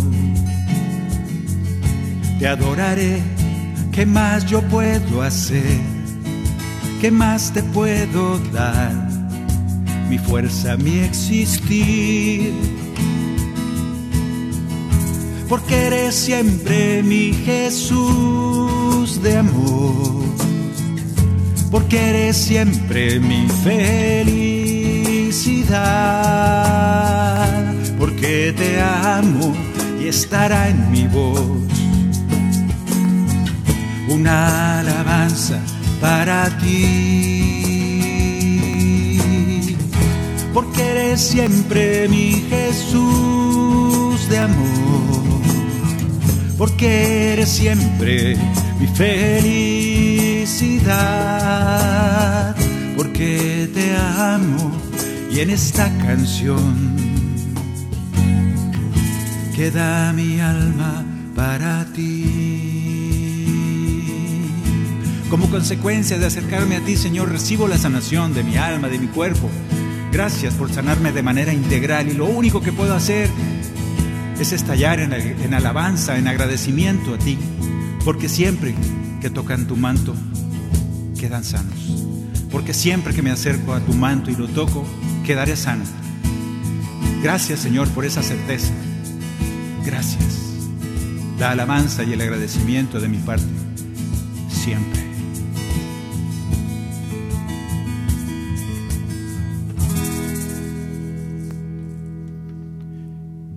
[2.37, 3.19] Te adoraré,
[3.91, 5.98] ¿qué más yo puedo hacer?
[6.99, 8.93] ¿Qué más te puedo dar?
[10.09, 12.53] Mi fuerza, mi existir.
[15.47, 20.23] Porque eres siempre mi Jesús de amor.
[21.71, 24.49] Porque eres siempre mi feliz
[27.97, 29.53] porque te amo
[30.01, 31.41] y estará en mi voz
[34.09, 35.59] una alabanza
[35.99, 37.59] para ti,
[40.53, 45.41] porque eres siempre mi Jesús de amor,
[46.57, 48.37] porque eres siempre
[48.79, 49.75] mi felicidad,
[52.95, 54.71] porque te amo
[55.31, 56.95] y en esta canción
[59.55, 61.03] queda mi alma
[61.35, 62.48] para ti.
[65.29, 69.05] Como consecuencia de acercarme a ti, Señor, recibo la sanación de mi alma, de mi
[69.05, 69.47] cuerpo.
[70.11, 73.29] Gracias por sanarme de manera integral y lo único que puedo hacer
[74.39, 77.37] es estallar en, alabanza, en agradecimiento a ti,
[78.03, 78.73] porque siempre
[79.21, 80.15] que tocan tu manto
[81.19, 82.07] quedan sanos,
[82.49, 84.83] porque siempre que me acerco a tu manto y lo toco,
[85.25, 85.83] quedaré sano.
[87.21, 88.73] Gracias Señor por esa certeza.
[89.85, 90.23] Gracias.
[91.37, 93.45] La alabanza y el agradecimiento de mi parte,
[94.49, 94.98] siempre.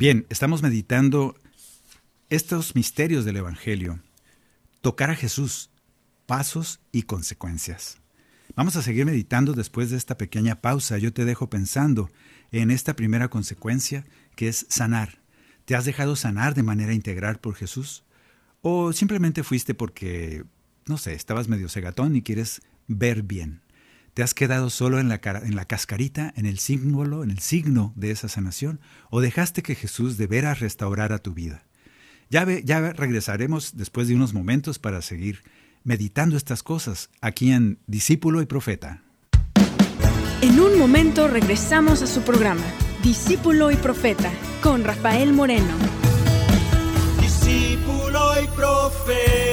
[0.02, 1.36] Bien, estamos meditando
[2.28, 4.00] estos misterios del Evangelio.
[4.80, 5.70] Tocar a Jesús,
[6.26, 7.98] pasos y consecuencias.
[8.56, 10.98] Vamos a seguir meditando después de esta pequeña pausa.
[10.98, 12.10] Yo te dejo pensando
[12.50, 15.20] en esta primera consecuencia que es sanar.
[15.66, 18.02] ¿Te has dejado sanar de manera integral por Jesús?
[18.60, 20.42] ¿O simplemente fuiste porque,
[20.88, 23.61] no sé, estabas medio cegatón y quieres ver bien?
[24.14, 27.94] ¿Te has quedado solo en la, en la cascarita, en el símbolo, en el signo
[27.96, 28.78] de esa sanación?
[29.08, 31.64] ¿O dejaste que Jesús de veras restaurara tu vida?
[32.28, 35.42] Ya, ya regresaremos después de unos momentos para seguir
[35.82, 39.02] meditando estas cosas aquí en Discípulo y Profeta.
[40.42, 42.64] En un momento regresamos a su programa,
[43.02, 44.30] Discípulo y Profeta,
[44.62, 45.74] con Rafael Moreno.
[47.18, 49.52] Discípulo y Profeta.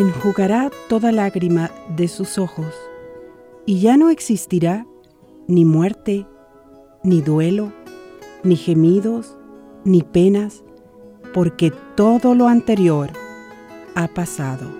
[0.00, 2.74] Enjugará toda lágrima de sus ojos,
[3.66, 4.86] y ya no existirá
[5.46, 6.26] ni muerte,
[7.04, 7.72] ni duelo,
[8.42, 9.36] ni gemidos,
[9.84, 10.64] ni penas,
[11.34, 13.10] porque todo lo anterior
[13.94, 14.79] ha pasado.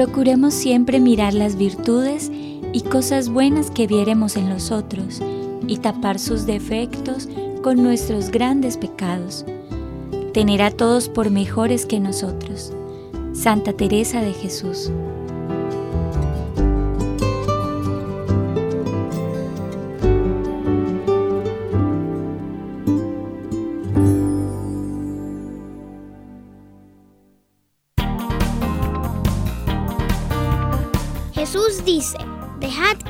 [0.00, 2.32] Procuremos siempre mirar las virtudes
[2.72, 5.20] y cosas buenas que viéremos en los otros
[5.66, 7.28] y tapar sus defectos
[7.62, 9.44] con nuestros grandes pecados.
[10.32, 12.72] Tener a todos por mejores que nosotros.
[13.34, 14.90] Santa Teresa de Jesús.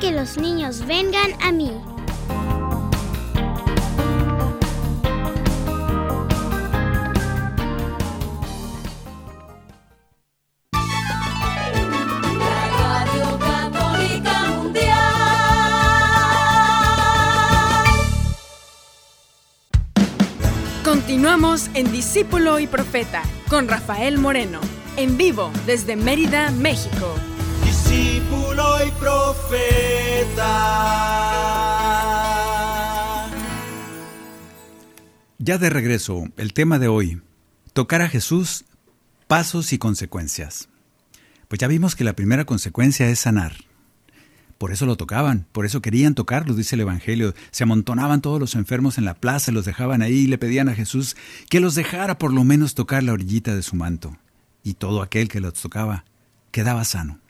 [0.01, 1.71] Que los niños vengan a mí.
[20.83, 24.61] Continuamos en Discípulo y Profeta con Rafael Moreno,
[24.97, 27.15] en vivo desde Mérida, México
[27.91, 30.51] discípulo y profeta.
[35.39, 37.21] Ya de regreso, el tema de hoy,
[37.73, 38.65] tocar a Jesús,
[39.27, 40.69] pasos y consecuencias.
[41.47, 43.55] Pues ya vimos que la primera consecuencia es sanar.
[44.57, 47.33] Por eso lo tocaban, por eso querían tocarlo, dice el Evangelio.
[47.49, 50.75] Se amontonaban todos los enfermos en la plaza, los dejaban ahí y le pedían a
[50.75, 51.17] Jesús
[51.49, 54.15] que los dejara por lo menos tocar la orillita de su manto.
[54.63, 56.05] Y todo aquel que los tocaba
[56.51, 57.20] quedaba sano.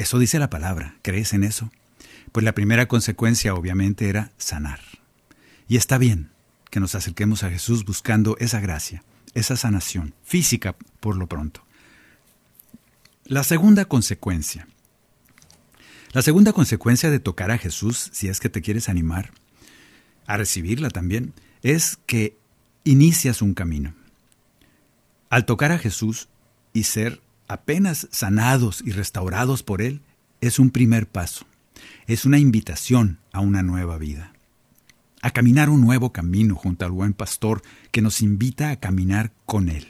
[0.00, 0.96] Eso dice la palabra.
[1.02, 1.70] ¿Crees en eso?
[2.32, 4.80] Pues la primera consecuencia obviamente era sanar.
[5.68, 6.30] Y está bien
[6.70, 11.62] que nos acerquemos a Jesús buscando esa gracia, esa sanación física por lo pronto.
[13.26, 14.66] La segunda consecuencia.
[16.12, 19.32] La segunda consecuencia de tocar a Jesús, si es que te quieres animar
[20.26, 22.38] a recibirla también, es que
[22.84, 23.94] inicias un camino.
[25.28, 26.30] Al tocar a Jesús
[26.72, 30.02] y ser apenas sanados y restaurados por Él,
[30.40, 31.46] es un primer paso.
[32.06, 34.32] Es una invitación a una nueva vida.
[35.20, 39.68] A caminar un nuevo camino junto al buen pastor que nos invita a caminar con
[39.68, 39.88] Él.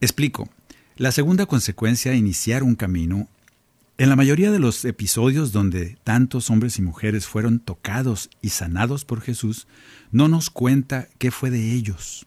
[0.00, 0.48] Explico.
[0.96, 3.28] La segunda consecuencia de iniciar un camino,
[3.98, 9.04] en la mayoría de los episodios donde tantos hombres y mujeres fueron tocados y sanados
[9.04, 9.66] por Jesús,
[10.12, 12.26] no nos cuenta qué fue de ellos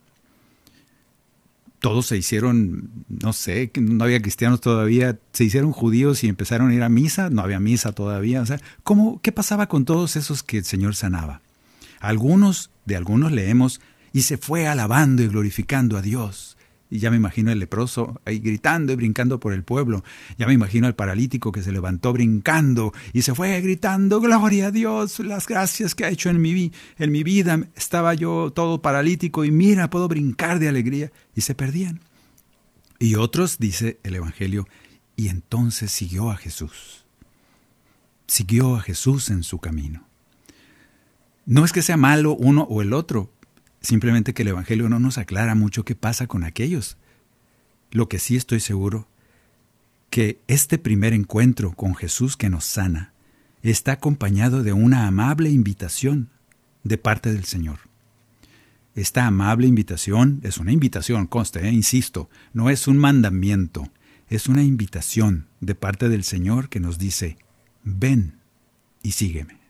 [1.79, 6.73] todos se hicieron, no sé, no había cristianos todavía, se hicieron judíos y empezaron a
[6.73, 8.41] ir a misa, no había misa todavía.
[8.41, 11.41] O sea, ¿cómo, ¿qué pasaba con todos esos que el Señor sanaba?
[11.99, 13.79] Algunos, de algunos leemos,
[14.11, 16.56] y se fue alabando y glorificando a Dios.
[16.89, 20.03] Y ya me imagino el leproso ahí gritando y brincando por el pueblo.
[20.37, 24.71] Ya me imagino al paralítico que se levantó brincando y se fue gritando, Gloria a
[24.71, 27.59] Dios, las gracias que ha hecho en mi, en mi vida.
[27.75, 31.11] Estaba yo todo paralítico y mira, puedo brincar de alegría.
[31.35, 31.99] Y se perdían.
[32.99, 34.67] Y otros, dice el Evangelio,
[35.15, 37.05] y entonces siguió a Jesús.
[38.27, 40.07] Siguió a Jesús en su camino.
[41.45, 43.31] No es que sea malo uno o el otro,
[43.87, 46.97] simplemente que el Evangelio no nos aclara mucho qué pasa con aquellos.
[47.91, 49.07] Lo que sí estoy seguro,
[50.09, 53.13] que este primer encuentro con Jesús que nos sana
[53.61, 56.29] está acompañado de una amable invitación
[56.83, 57.79] de parte del Señor.
[58.93, 63.89] Esta amable invitación es una invitación, conste, eh, insisto, no es un mandamiento,
[64.29, 67.37] es una invitación de parte del Señor que nos dice,
[67.83, 68.37] ven
[69.03, 69.67] y sígueme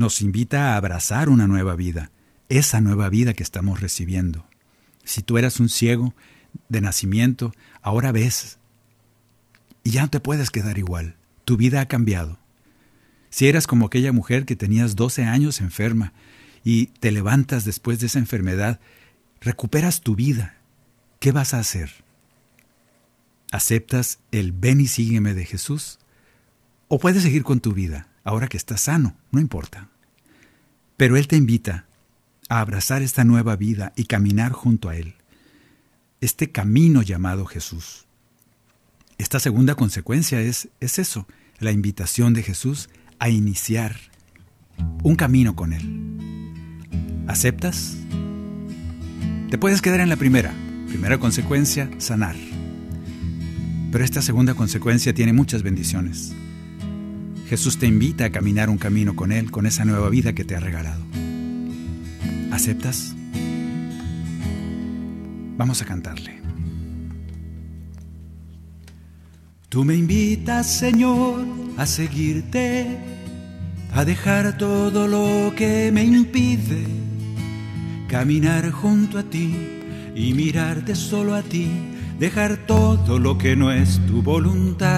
[0.00, 2.10] nos invita a abrazar una nueva vida,
[2.50, 4.46] esa nueva vida que estamos recibiendo.
[5.04, 6.14] Si tú eras un ciego
[6.68, 8.58] de nacimiento, ahora ves
[9.82, 11.16] y ya no te puedes quedar igual.
[11.46, 12.38] Tu vida ha cambiado.
[13.30, 16.12] Si eras como aquella mujer que tenías 12 años enferma
[16.62, 18.80] y te levantas después de esa enfermedad,
[19.40, 20.56] recuperas tu vida.
[21.20, 21.90] ¿Qué vas a hacer?
[23.50, 25.98] ¿Aceptas el ven y sígueme de Jesús?
[26.88, 28.10] ¿O puedes seguir con tu vida?
[28.24, 29.88] ahora que estás sano, no importa.
[30.96, 31.86] Pero Él te invita
[32.50, 35.14] a abrazar esta nueva vida y caminar junto a Él,
[36.20, 38.06] este camino llamado Jesús.
[39.16, 41.26] Esta segunda consecuencia es, es eso,
[41.60, 42.90] la invitación de Jesús
[43.20, 43.96] a iniciar
[45.04, 46.88] un camino con Él.
[47.28, 47.96] ¿Aceptas?
[49.50, 50.52] Te puedes quedar en la primera.
[50.88, 52.34] Primera consecuencia, sanar.
[53.92, 56.32] Pero esta segunda consecuencia tiene muchas bendiciones.
[57.48, 60.56] Jesús te invita a caminar un camino con Él, con esa nueva vida que te
[60.56, 61.09] ha regalado.
[62.50, 63.14] ¿Aceptas?
[65.56, 66.40] Vamos a cantarle.
[69.68, 71.46] Tú me invitas, Señor,
[71.76, 72.98] a seguirte,
[73.94, 77.00] a dejar todo lo que me impide
[78.10, 79.54] caminar junto a ti
[80.16, 81.68] y mirarte solo a ti,
[82.18, 84.90] dejar todo lo que no es tu voluntad.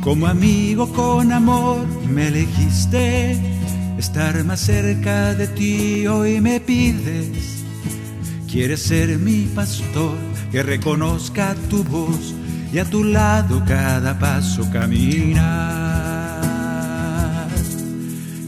[0.00, 3.38] Como amigo con amor me elegiste,
[4.04, 7.64] estar más cerca de ti hoy me pides.
[8.50, 10.18] Quieres ser mi pastor,
[10.52, 12.34] que reconozca tu voz
[12.70, 15.42] y a tu lado cada paso caminar.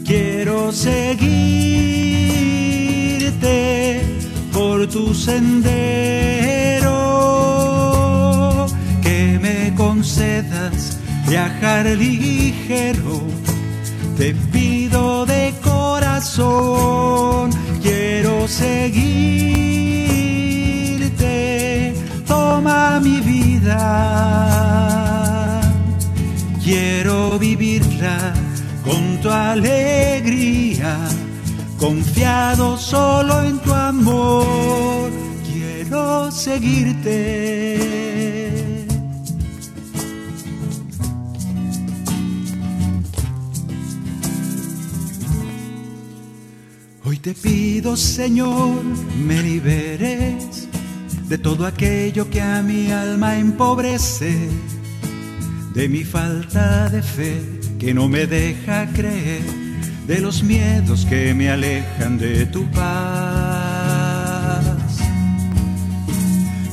[0.05, 1.23] Quiero seguirte
[4.53, 5.73] por tu sendero,
[9.03, 13.46] que me concedas viajar ligero.
[14.17, 17.51] Te pido de corazón,
[17.83, 19.15] quiero seguirte,
[22.27, 23.77] toma mi vida.
[26.65, 28.33] Quiero vivirla
[28.83, 30.97] con tu alegría,
[31.79, 35.11] confiado solo en tu amor.
[35.45, 38.06] Quiero seguirte.
[47.27, 48.85] Te pido, Señor,
[49.27, 50.69] me liberes
[51.29, 54.49] de todo aquello que a mi alma empobrece,
[55.75, 57.43] de mi falta de fe
[57.81, 59.43] que no me deja creer,
[60.07, 62.87] de los miedos que me alejan de tu paz.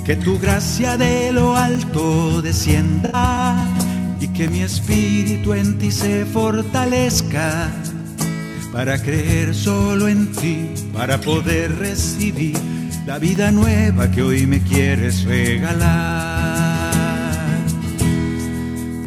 [0.05, 3.55] Que tu gracia de lo alto descienda
[4.19, 7.71] y que mi espíritu en ti se fortalezca
[8.73, 12.57] para creer solo en ti, para poder recibir
[13.05, 16.91] la vida nueva que hoy me quieres regalar.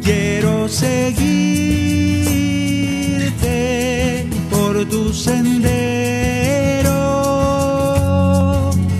[0.01, 0.95] Quiero seguirte
[4.49, 5.91] por tu sendero,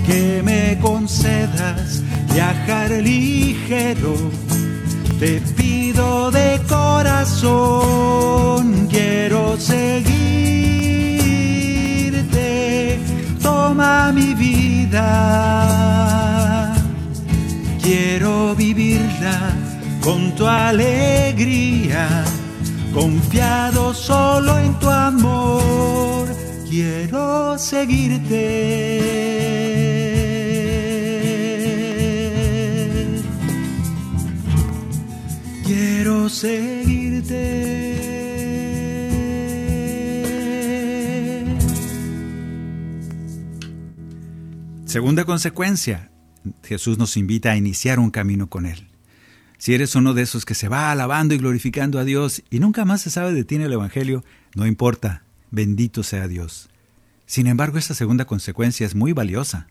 [0.06, 2.02] que me concedas
[2.34, 4.47] viajar ligero.
[5.18, 8.06] Te pido de corazón,
[8.88, 10.38] quiero seguir
[13.42, 15.04] toma mi vida.
[17.82, 19.38] Quiero vivirla
[20.00, 22.24] con tu alegría,
[22.94, 26.28] confiado solo en tu amor.
[26.68, 29.27] Quiero seguirte.
[36.28, 38.18] Seguirte.
[44.84, 46.10] Segunda consecuencia,
[46.62, 48.88] Jesús nos invita a iniciar un camino con Él.
[49.58, 52.84] Si eres uno de esos que se va alabando y glorificando a Dios y nunca
[52.84, 54.24] más se sabe de ti en el Evangelio,
[54.54, 56.68] no importa, bendito sea Dios.
[57.26, 59.66] Sin embargo, esta segunda consecuencia es muy valiosa.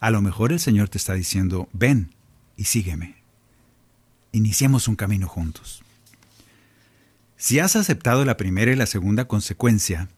[0.00, 2.10] A lo mejor el Señor te está diciendo, ven
[2.56, 3.16] y sígueme.
[4.32, 5.81] Iniciemos un camino juntos.
[7.42, 10.08] Si has aceptado la primera y la segunda consecuencia,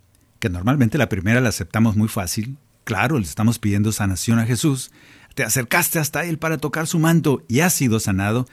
[0.40, 4.90] que normalmente la primera la aceptamos muy fácil, claro, le estamos pidiendo sanación a Jesús,
[5.34, 8.46] te acercaste hasta Él para tocar su manto y has sido sanado,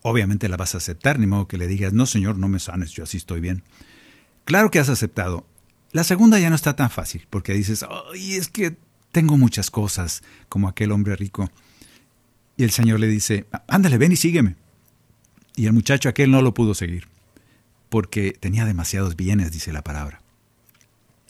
[0.00, 2.92] obviamente la vas a aceptar, ni modo que le digas, no Señor, no me sanes,
[2.92, 3.62] yo así estoy bien.
[4.46, 5.46] Claro que has aceptado.
[5.92, 8.74] La segunda ya no está tan fácil, porque dices, ay, es que
[9.12, 11.50] tengo muchas cosas, como aquel hombre rico.
[12.56, 14.56] Y el Señor le dice, ándale, ven y sígueme.
[15.56, 17.12] Y el muchacho aquel no lo pudo seguir
[17.94, 20.20] porque tenía demasiados bienes, dice la palabra.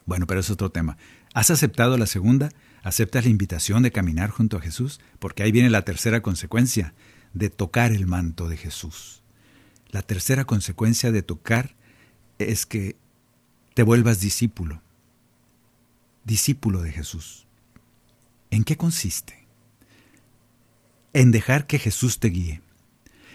[0.07, 0.97] Bueno, pero es otro tema.
[1.35, 2.49] ¿Has aceptado la segunda?
[2.83, 4.99] ¿Aceptas la invitación de caminar junto a Jesús?
[5.19, 6.95] Porque ahí viene la tercera consecuencia,
[7.35, 9.23] de tocar el manto de Jesús.
[9.91, 11.75] La tercera consecuencia de tocar
[12.39, 12.97] es que
[13.75, 14.81] te vuelvas discípulo,
[16.25, 17.47] discípulo de Jesús.
[18.51, 19.47] ¿En qué consiste?
[21.13, 22.63] En dejar que Jesús te guíe,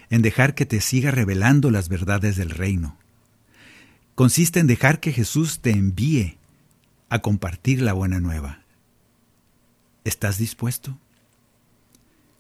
[0.10, 2.98] en dejar que te siga revelando las verdades del reino,
[4.20, 6.38] consiste en dejar que Jesús te envíe
[7.08, 8.60] a compartir la buena nueva.
[10.04, 11.00] ¿Estás dispuesto?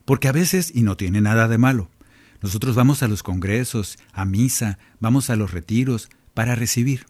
[0.03, 1.89] Porque a veces, y no tiene nada de malo,
[2.41, 7.05] nosotros vamos a los congresos, a misa, vamos a los retiros para recibir.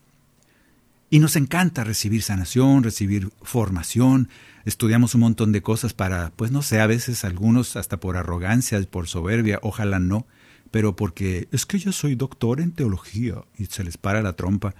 [1.09, 4.29] Y nos encanta recibir sanación, recibir formación,
[4.65, 8.79] estudiamos un montón de cosas para, pues no sé, a veces algunos hasta por arrogancia,
[8.83, 10.27] por soberbia, ojalá no,
[10.71, 14.75] pero porque es que yo soy doctor en teología y se les para la trompa.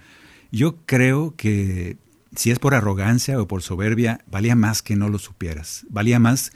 [0.52, 1.96] Yo creo que
[2.34, 6.52] si es por arrogancia o por soberbia, valía más que no lo supieras, valía más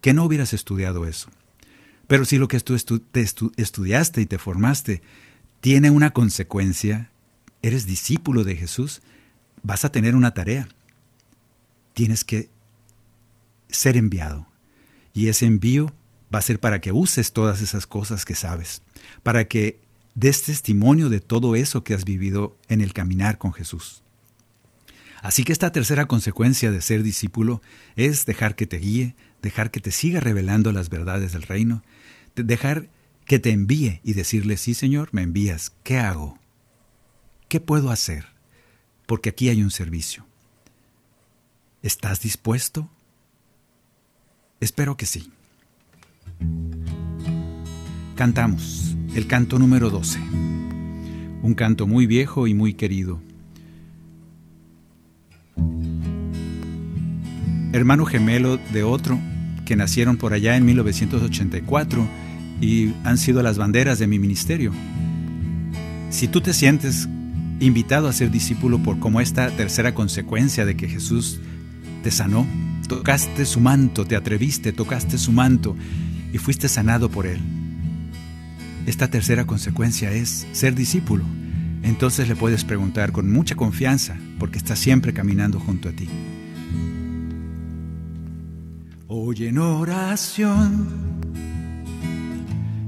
[0.00, 1.30] que no hubieras estudiado eso.
[2.06, 3.22] Pero si lo que tú te
[3.56, 5.02] estudiaste y te formaste
[5.60, 7.10] tiene una consecuencia,
[7.62, 9.00] eres discípulo de Jesús,
[9.62, 10.68] vas a tener una tarea.
[11.94, 12.50] Tienes que
[13.70, 14.46] ser enviado.
[15.14, 15.94] Y ese envío
[16.34, 18.82] va a ser para que uses todas esas cosas que sabes,
[19.22, 19.78] para que
[20.16, 24.02] des testimonio de todo eso que has vivido en el caminar con Jesús.
[25.22, 27.62] Así que esta tercera consecuencia de ser discípulo
[27.94, 31.82] es dejar que te guíe, dejar que te siga revelando las verdades del reino,
[32.34, 32.88] dejar
[33.24, 36.38] que te envíe y decirle, sí Señor, me envías, ¿qué hago?
[37.48, 38.26] ¿Qué puedo hacer?
[39.06, 40.26] Porque aquí hay un servicio.
[41.82, 42.90] ¿Estás dispuesto?
[44.60, 45.32] Espero que sí.
[48.14, 50.18] Cantamos el canto número 12,
[51.42, 53.20] un canto muy viejo y muy querido.
[57.72, 59.18] Hermano gemelo de otro
[59.64, 62.06] que nacieron por allá en 1984
[62.60, 64.72] y han sido las banderas de mi ministerio.
[66.10, 67.08] Si tú te sientes
[67.58, 71.40] invitado a ser discípulo por como esta tercera consecuencia de que Jesús
[72.02, 72.46] te sanó,
[72.88, 75.76] tocaste su manto, te atreviste, tocaste su manto
[76.34, 77.38] y fuiste sanado por Él.
[78.86, 81.22] Esta tercera consecuencia es ser discípulo.
[81.84, 86.08] Entonces le puedes preguntar con mucha confianza porque está siempre caminando junto a ti.
[89.06, 90.88] Hoy en oración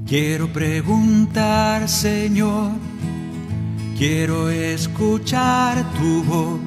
[0.08, 2.72] quiero preguntar, Señor,
[3.96, 6.60] quiero escuchar tu voz,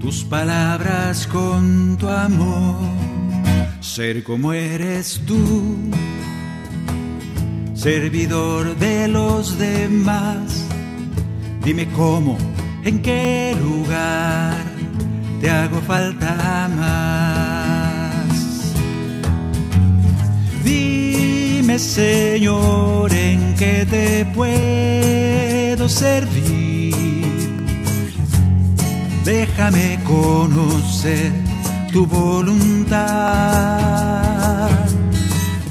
[0.00, 3.09] tus palabras con tu amor
[3.94, 5.76] ser como eres tú,
[7.74, 10.64] servidor de los demás.
[11.64, 12.38] Dime cómo,
[12.84, 14.54] en qué lugar
[15.40, 18.26] te hago falta más.
[20.62, 26.94] Dime, Señor, en qué te puedo servir.
[29.24, 31.49] Déjame conocer
[31.92, 33.00] tu voluntad.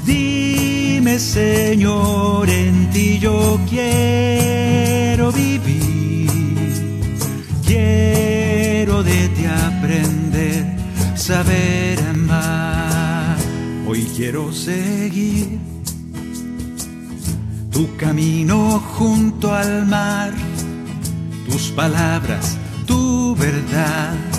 [0.04, 6.30] Dime, Señor, en ti yo quiero vivir.
[7.66, 10.64] Quiero de ti aprender,
[11.14, 13.36] saber amar.
[13.86, 15.58] Hoy quiero seguir
[17.70, 20.32] tu camino junto al mar,
[21.48, 24.29] tus palabras, tu verdad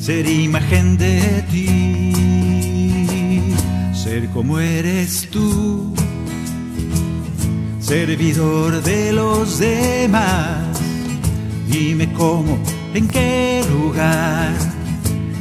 [0.00, 2.12] ser imagen de ti,
[3.92, 5.94] ser como eres tú,
[7.80, 10.80] servidor de los demás.
[11.68, 12.58] Dime cómo,
[12.94, 14.52] en qué lugar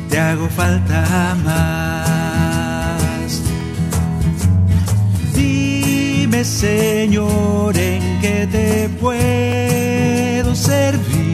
[0.09, 2.49] te hago falta más.
[5.33, 11.29] Dime, Señor, en qué te puedo servir.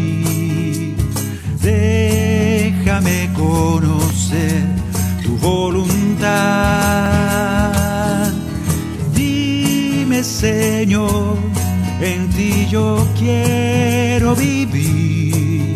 [2.95, 4.63] Déjame conocer
[5.21, 6.31] tu voluntad.
[9.13, 11.37] Dime, Señor,
[11.99, 15.75] en ti yo quiero vivir.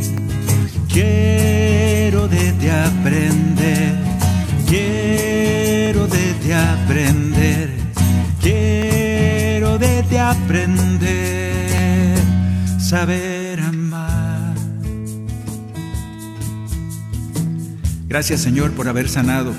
[0.88, 3.98] Quiero de ti aprender.
[4.66, 7.70] Quiero de ti aprender.
[8.42, 11.10] Quiero de ti aprender.
[12.80, 13.39] Saber
[18.10, 19.54] Gracias Señor por haber sanado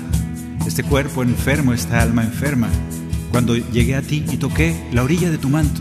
[0.67, 2.67] este cuerpo enfermo, esta alma enferma,
[3.31, 5.79] cuando llegué a ti y toqué la orilla de tu manto.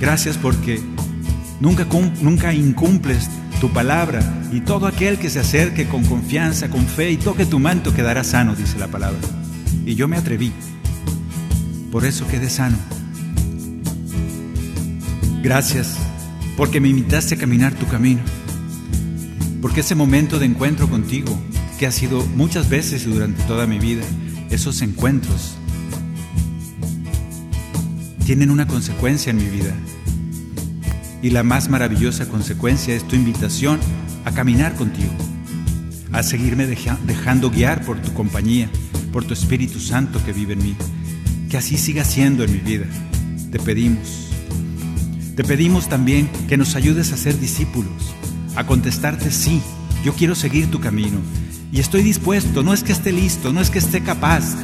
[0.00, 0.80] Gracias porque
[1.58, 1.88] nunca,
[2.22, 3.28] nunca incumples
[3.60, 4.22] tu palabra
[4.52, 8.22] y todo aquel que se acerque con confianza, con fe y toque tu manto quedará
[8.22, 9.18] sano, dice la palabra.
[9.84, 10.52] Y yo me atreví.
[11.90, 12.78] Por eso quedé sano.
[15.42, 15.96] Gracias
[16.56, 18.20] porque me invitaste a caminar tu camino.
[19.60, 21.38] Porque ese momento de encuentro contigo,
[21.78, 24.02] que ha sido muchas veces durante toda mi vida,
[24.50, 25.56] esos encuentros
[28.24, 29.74] tienen una consecuencia en mi vida.
[31.22, 33.78] Y la más maravillosa consecuencia es tu invitación
[34.24, 35.12] a caminar contigo,
[36.12, 38.70] a seguirme dejando guiar por tu compañía,
[39.12, 40.76] por tu Espíritu Santo que vive en mí.
[41.50, 42.86] Que así siga siendo en mi vida.
[43.50, 44.28] Te pedimos.
[45.34, 48.14] Te pedimos también que nos ayudes a ser discípulos,
[48.56, 49.62] a contestarte sí,
[50.04, 51.18] yo quiero seguir tu camino.
[51.72, 54.56] Y estoy dispuesto, no es que esté listo, no es que esté capaz,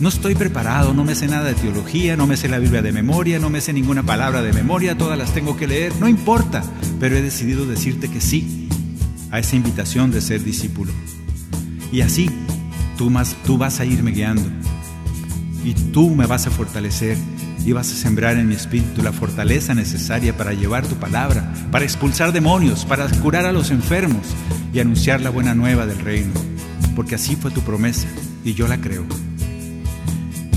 [0.00, 2.92] no estoy preparado, no me sé nada de teología, no me sé la Biblia de
[2.92, 6.62] memoria, no me sé ninguna palabra de memoria, todas las tengo que leer, no importa,
[6.98, 8.68] pero he decidido decirte que sí
[9.30, 10.92] a esa invitación de ser discípulo.
[11.92, 12.30] Y así
[12.96, 14.48] tú, más, tú vas a irme guiando
[15.64, 17.18] y tú me vas a fortalecer
[17.64, 21.84] y vas a sembrar en mi espíritu la fortaleza necesaria para llevar tu palabra, para
[21.84, 24.26] expulsar demonios, para curar a los enfermos
[24.72, 26.32] y anunciar la buena nueva del reino,
[26.96, 28.08] porque así fue tu promesa
[28.44, 29.04] y yo la creo.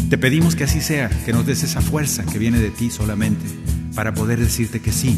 [0.10, 3.46] Te pedimos que así sea, que nos des esa fuerza que viene de ti solamente
[3.96, 5.18] para poder decirte que sí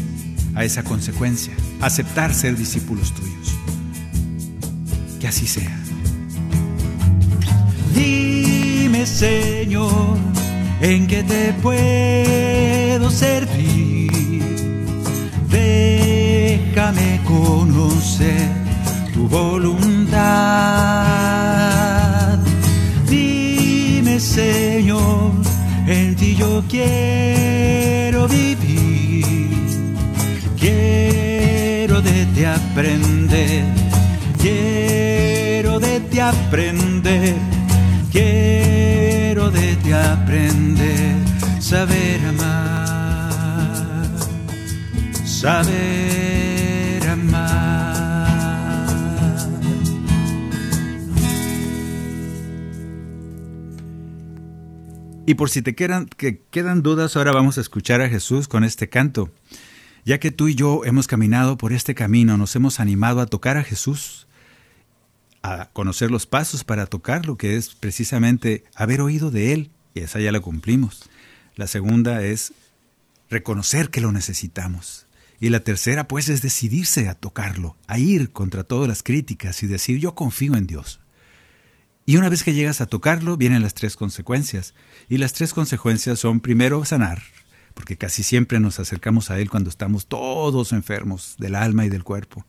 [0.54, 3.54] a esa consecuencia, aceptar ser discípulos tuyos.
[5.20, 5.78] Que así sea.
[7.94, 10.16] Dime, Señor,
[10.86, 14.40] en qué te puedo servir.
[15.50, 18.48] Déjame conocer
[19.12, 20.18] tu voluntad.
[23.08, 25.32] Dime, Señor,
[25.88, 29.48] en ti yo quiero vivir.
[30.56, 33.64] Quiero de ti aprender.
[34.40, 37.34] Quiero de ti aprender.
[39.86, 41.14] De aprender.
[41.60, 43.30] Saber amar.
[45.24, 47.86] Saber amar.
[55.24, 58.64] Y por si te quedan, que quedan dudas, ahora vamos a escuchar a Jesús con
[58.64, 59.30] este canto.
[60.04, 63.56] Ya que tú y yo hemos caminado por este camino, nos hemos animado a tocar
[63.56, 64.26] a Jesús,
[65.42, 70.00] a conocer los pasos para tocar lo que es precisamente haber oído de Él, y
[70.00, 71.08] esa ya la cumplimos.
[71.56, 72.52] La segunda es
[73.30, 75.06] reconocer que lo necesitamos.
[75.40, 79.66] Y la tercera, pues, es decidirse a tocarlo, a ir contra todas las críticas y
[79.66, 81.00] decir yo confío en Dios.
[82.04, 84.74] Y una vez que llegas a tocarlo, vienen las tres consecuencias.
[85.08, 87.22] Y las tres consecuencias son, primero, sanar,
[87.74, 92.04] porque casi siempre nos acercamos a Él cuando estamos todos enfermos del alma y del
[92.04, 92.46] cuerpo.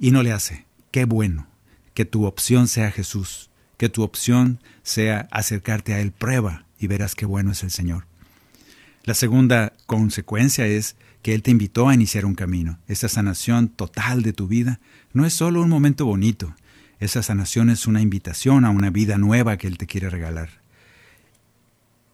[0.00, 0.66] Y no le hace.
[0.90, 1.46] Qué bueno
[1.94, 6.12] que tu opción sea Jesús, que tu opción sea acercarte a Él.
[6.12, 8.06] Prueba y verás qué bueno es el Señor.
[9.04, 12.78] La segunda consecuencia es que Él te invitó a iniciar un camino.
[12.88, 14.80] Esa sanación total de tu vida
[15.12, 16.54] no es solo un momento bonito,
[17.02, 20.50] esa sanación es una invitación a una vida nueva que Él te quiere regalar.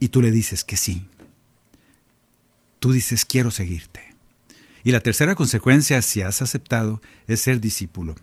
[0.00, 1.06] Y tú le dices que sí.
[2.78, 4.00] Tú dices quiero seguirte.
[4.84, 8.14] Y la tercera consecuencia, si has aceptado, es ser discípulo.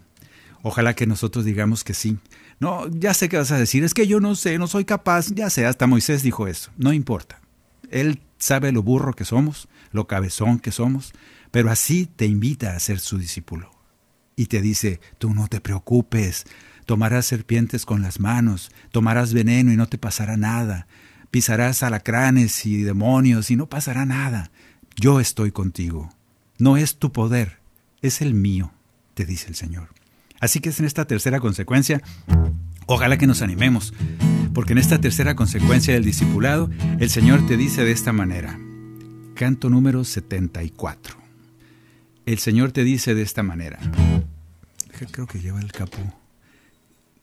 [0.63, 2.17] Ojalá que nosotros digamos que sí.
[2.60, 5.28] No, ya sé que vas a decir, es que yo no sé, no soy capaz,
[5.34, 7.41] ya sé, hasta Moisés dijo eso, no importa.
[7.91, 11.14] Él sabe lo burro que somos, lo cabezón que somos,
[11.51, 13.72] pero así te invita a ser su discípulo.
[14.36, 16.45] Y te dice, tú no te preocupes,
[16.86, 20.88] tomarás serpientes con las manos, tomarás veneno y no te pasará nada,
[21.32, 24.51] pisarás alacranes y demonios y no pasará nada.
[24.95, 26.10] Yo estoy contigo.
[26.58, 27.60] No es tu poder,
[28.01, 28.72] es el mío,
[29.14, 29.89] te dice el Señor.
[30.45, 32.03] Así que es en esta tercera consecuencia,
[32.85, 33.95] ojalá que nos animemos,
[34.53, 36.69] porque en esta tercera consecuencia del discipulado,
[36.99, 38.59] el Señor te dice de esta manera,
[39.33, 41.17] canto número 74.
[42.27, 43.79] El Señor te dice de esta manera,
[45.11, 45.97] creo que lleva el capo,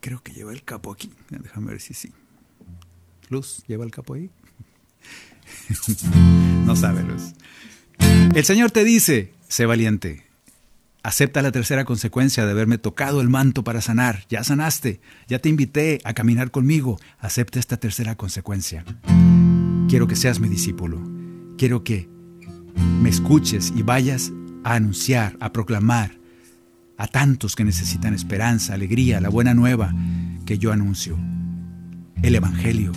[0.00, 2.12] creo que lleva el capo aquí, déjame ver si sí.
[3.28, 4.30] Luz, ¿lleva el capo ahí?
[6.66, 7.34] no sabe, Luz.
[8.34, 10.24] El Señor te dice, sé valiente,
[11.04, 14.24] Acepta la tercera consecuencia de haberme tocado el manto para sanar.
[14.28, 17.00] Ya sanaste, ya te invité a caminar conmigo.
[17.18, 18.84] Acepta esta tercera consecuencia.
[19.88, 21.02] Quiero que seas mi discípulo.
[21.58, 22.08] Quiero que
[23.00, 24.32] me escuches y vayas
[24.62, 26.20] a anunciar, a proclamar
[26.96, 29.92] a tantos que necesitan esperanza, alegría, la buena nueva
[30.46, 31.18] que yo anuncio.
[32.22, 32.92] El Evangelio.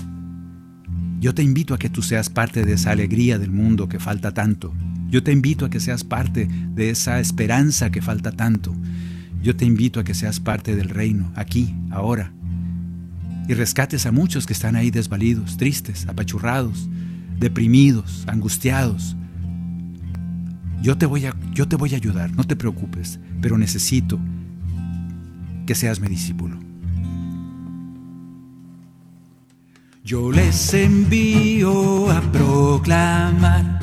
[1.19, 4.31] Yo te invito a que tú seas parte de esa alegría del mundo que falta
[4.31, 4.75] tanto.
[5.09, 8.73] Yo te invito a que seas parte de esa esperanza que falta tanto.
[9.41, 12.31] Yo te invito a que seas parte del reino, aquí, ahora.
[13.47, 16.89] Y rescates a muchos que están ahí desvalidos, tristes, apachurrados,
[17.39, 19.15] deprimidos, angustiados.
[20.81, 24.19] Yo te voy a, yo te voy a ayudar, no te preocupes, pero necesito
[25.65, 26.57] que seas mi discípulo.
[30.03, 33.79] Yo les envío a proclamar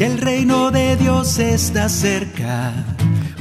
[0.00, 2.72] que el reino de Dios está cerca.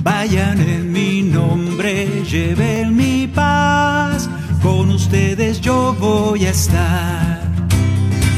[0.03, 4.30] Vayan en mi nombre, lleven mi paz,
[4.62, 7.39] con ustedes yo voy a estar.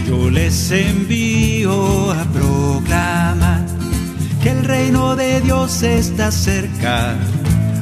[0.07, 3.65] Yo les envío a proclamar
[4.43, 7.15] que el reino de Dios está cerca.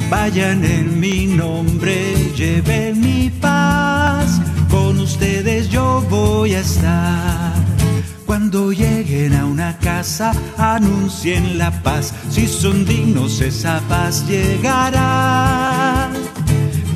[0.10, 4.40] Vayan en mi nombre, lleven mi paz,
[4.72, 7.49] con ustedes yo voy a estar.
[10.58, 12.14] Anuncien la paz.
[12.30, 16.10] Si son dignos, esa paz llegará.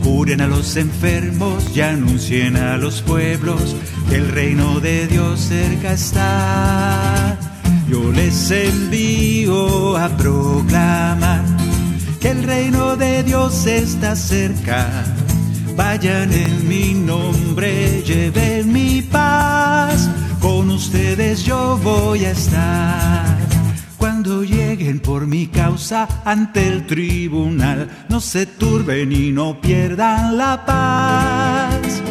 [0.04, 3.76] Curen a los enfermos y anuncien a los pueblos
[4.10, 7.38] que el reino de Dios cerca está.
[7.90, 11.44] Yo les envío a proclamar
[12.22, 14.88] que el reino de Dios está cerca.
[15.76, 19.23] Vayan en mi nombre, lleven mi paz
[20.94, 23.26] ustedes yo voy a estar.
[23.98, 30.64] Cuando lleguen por mi causa ante el tribunal, no se turben y no pierdan la
[30.64, 32.02] paz.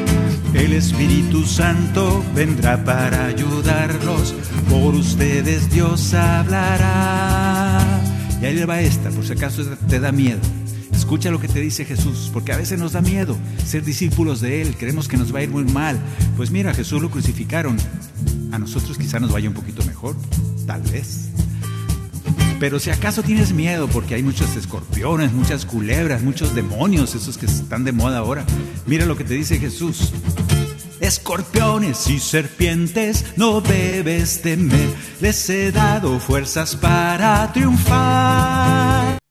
[0.53, 4.35] El Espíritu Santo vendrá para ayudarlos,
[4.68, 7.78] por ustedes Dios hablará.
[8.41, 10.41] Y ahí le va esta, por si acaso te da miedo.
[11.12, 13.36] Escucha lo que te dice Jesús, porque a veces nos da miedo
[13.66, 16.00] ser discípulos de Él, creemos que nos va a ir muy mal.
[16.38, 17.76] Pues mira, Jesús lo crucificaron,
[18.50, 20.16] a nosotros quizá nos vaya un poquito mejor,
[20.66, 21.28] tal vez.
[22.58, 27.44] Pero si acaso tienes miedo porque hay muchos escorpiones, muchas culebras, muchos demonios, esos que
[27.44, 28.46] están de moda ahora,
[28.86, 30.14] mira lo que te dice Jesús.
[31.00, 34.88] Escorpiones y serpientes no debes temer,
[35.20, 39.22] les he dado fuerzas para triunfar.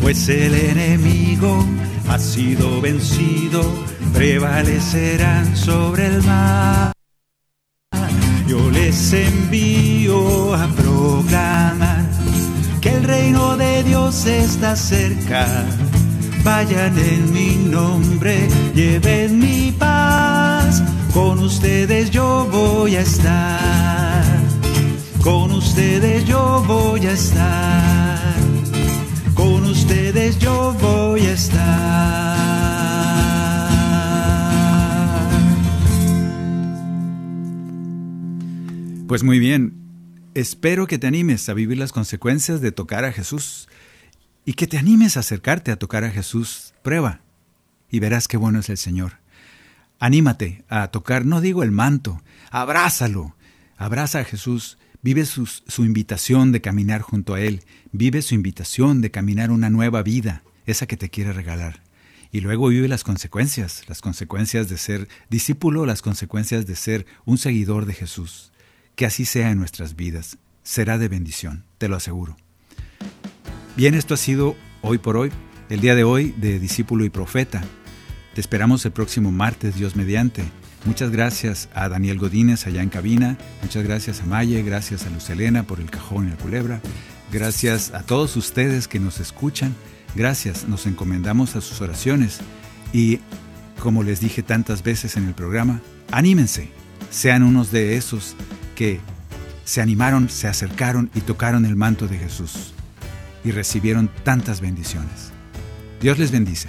[0.00, 1.64] Pues el enemigo
[2.08, 3.62] ha sido vencido,
[4.14, 6.92] prevalecerán sobre el mar.
[8.48, 12.04] Yo les envío a proclamar
[12.80, 15.46] que el reino de Dios está cerca.
[16.42, 20.82] Vayan en mi nombre, lleven mi paz.
[21.12, 24.24] Con ustedes yo voy a estar.
[25.22, 28.49] Con ustedes yo voy a estar.
[39.10, 39.74] Pues muy bien,
[40.34, 43.68] espero que te animes a vivir las consecuencias de tocar a Jesús
[44.44, 46.74] y que te animes a acercarte a tocar a Jesús.
[46.84, 47.20] Prueba
[47.90, 49.14] y verás qué bueno es el Señor.
[49.98, 52.22] Anímate a tocar, no digo el manto,
[52.52, 53.34] abrázalo,
[53.76, 59.10] abraza a Jesús, vive su invitación de caminar junto a Él, vive su invitación de
[59.10, 61.82] caminar una nueva vida, esa que te quiere regalar.
[62.32, 67.38] Y luego vive las consecuencias, las consecuencias de ser discípulo, las consecuencias de ser un
[67.38, 68.52] seguidor de Jesús.
[68.94, 70.38] Que así sea en nuestras vidas.
[70.62, 72.36] Será de bendición, te lo aseguro.
[73.76, 75.30] Bien, esto ha sido hoy por hoy,
[75.70, 77.62] el día de hoy de discípulo y profeta.
[78.34, 80.44] Te esperamos el próximo martes, Dios mediante.
[80.84, 83.36] Muchas gracias a Daniel Godínez allá en cabina.
[83.62, 86.80] Muchas gracias a Maye, gracias a Luz Elena por el cajón y la culebra.
[87.32, 89.74] Gracias a todos ustedes que nos escuchan.
[90.14, 92.40] Gracias, nos encomendamos a sus oraciones.
[92.92, 93.20] Y
[93.80, 95.80] como les dije tantas veces en el programa,
[96.10, 96.70] anímense,
[97.10, 98.36] sean unos de esos
[98.74, 99.00] que
[99.64, 102.74] se animaron, se acercaron y tocaron el manto de Jesús
[103.44, 105.32] y recibieron tantas bendiciones.
[106.00, 106.68] Dios les bendice.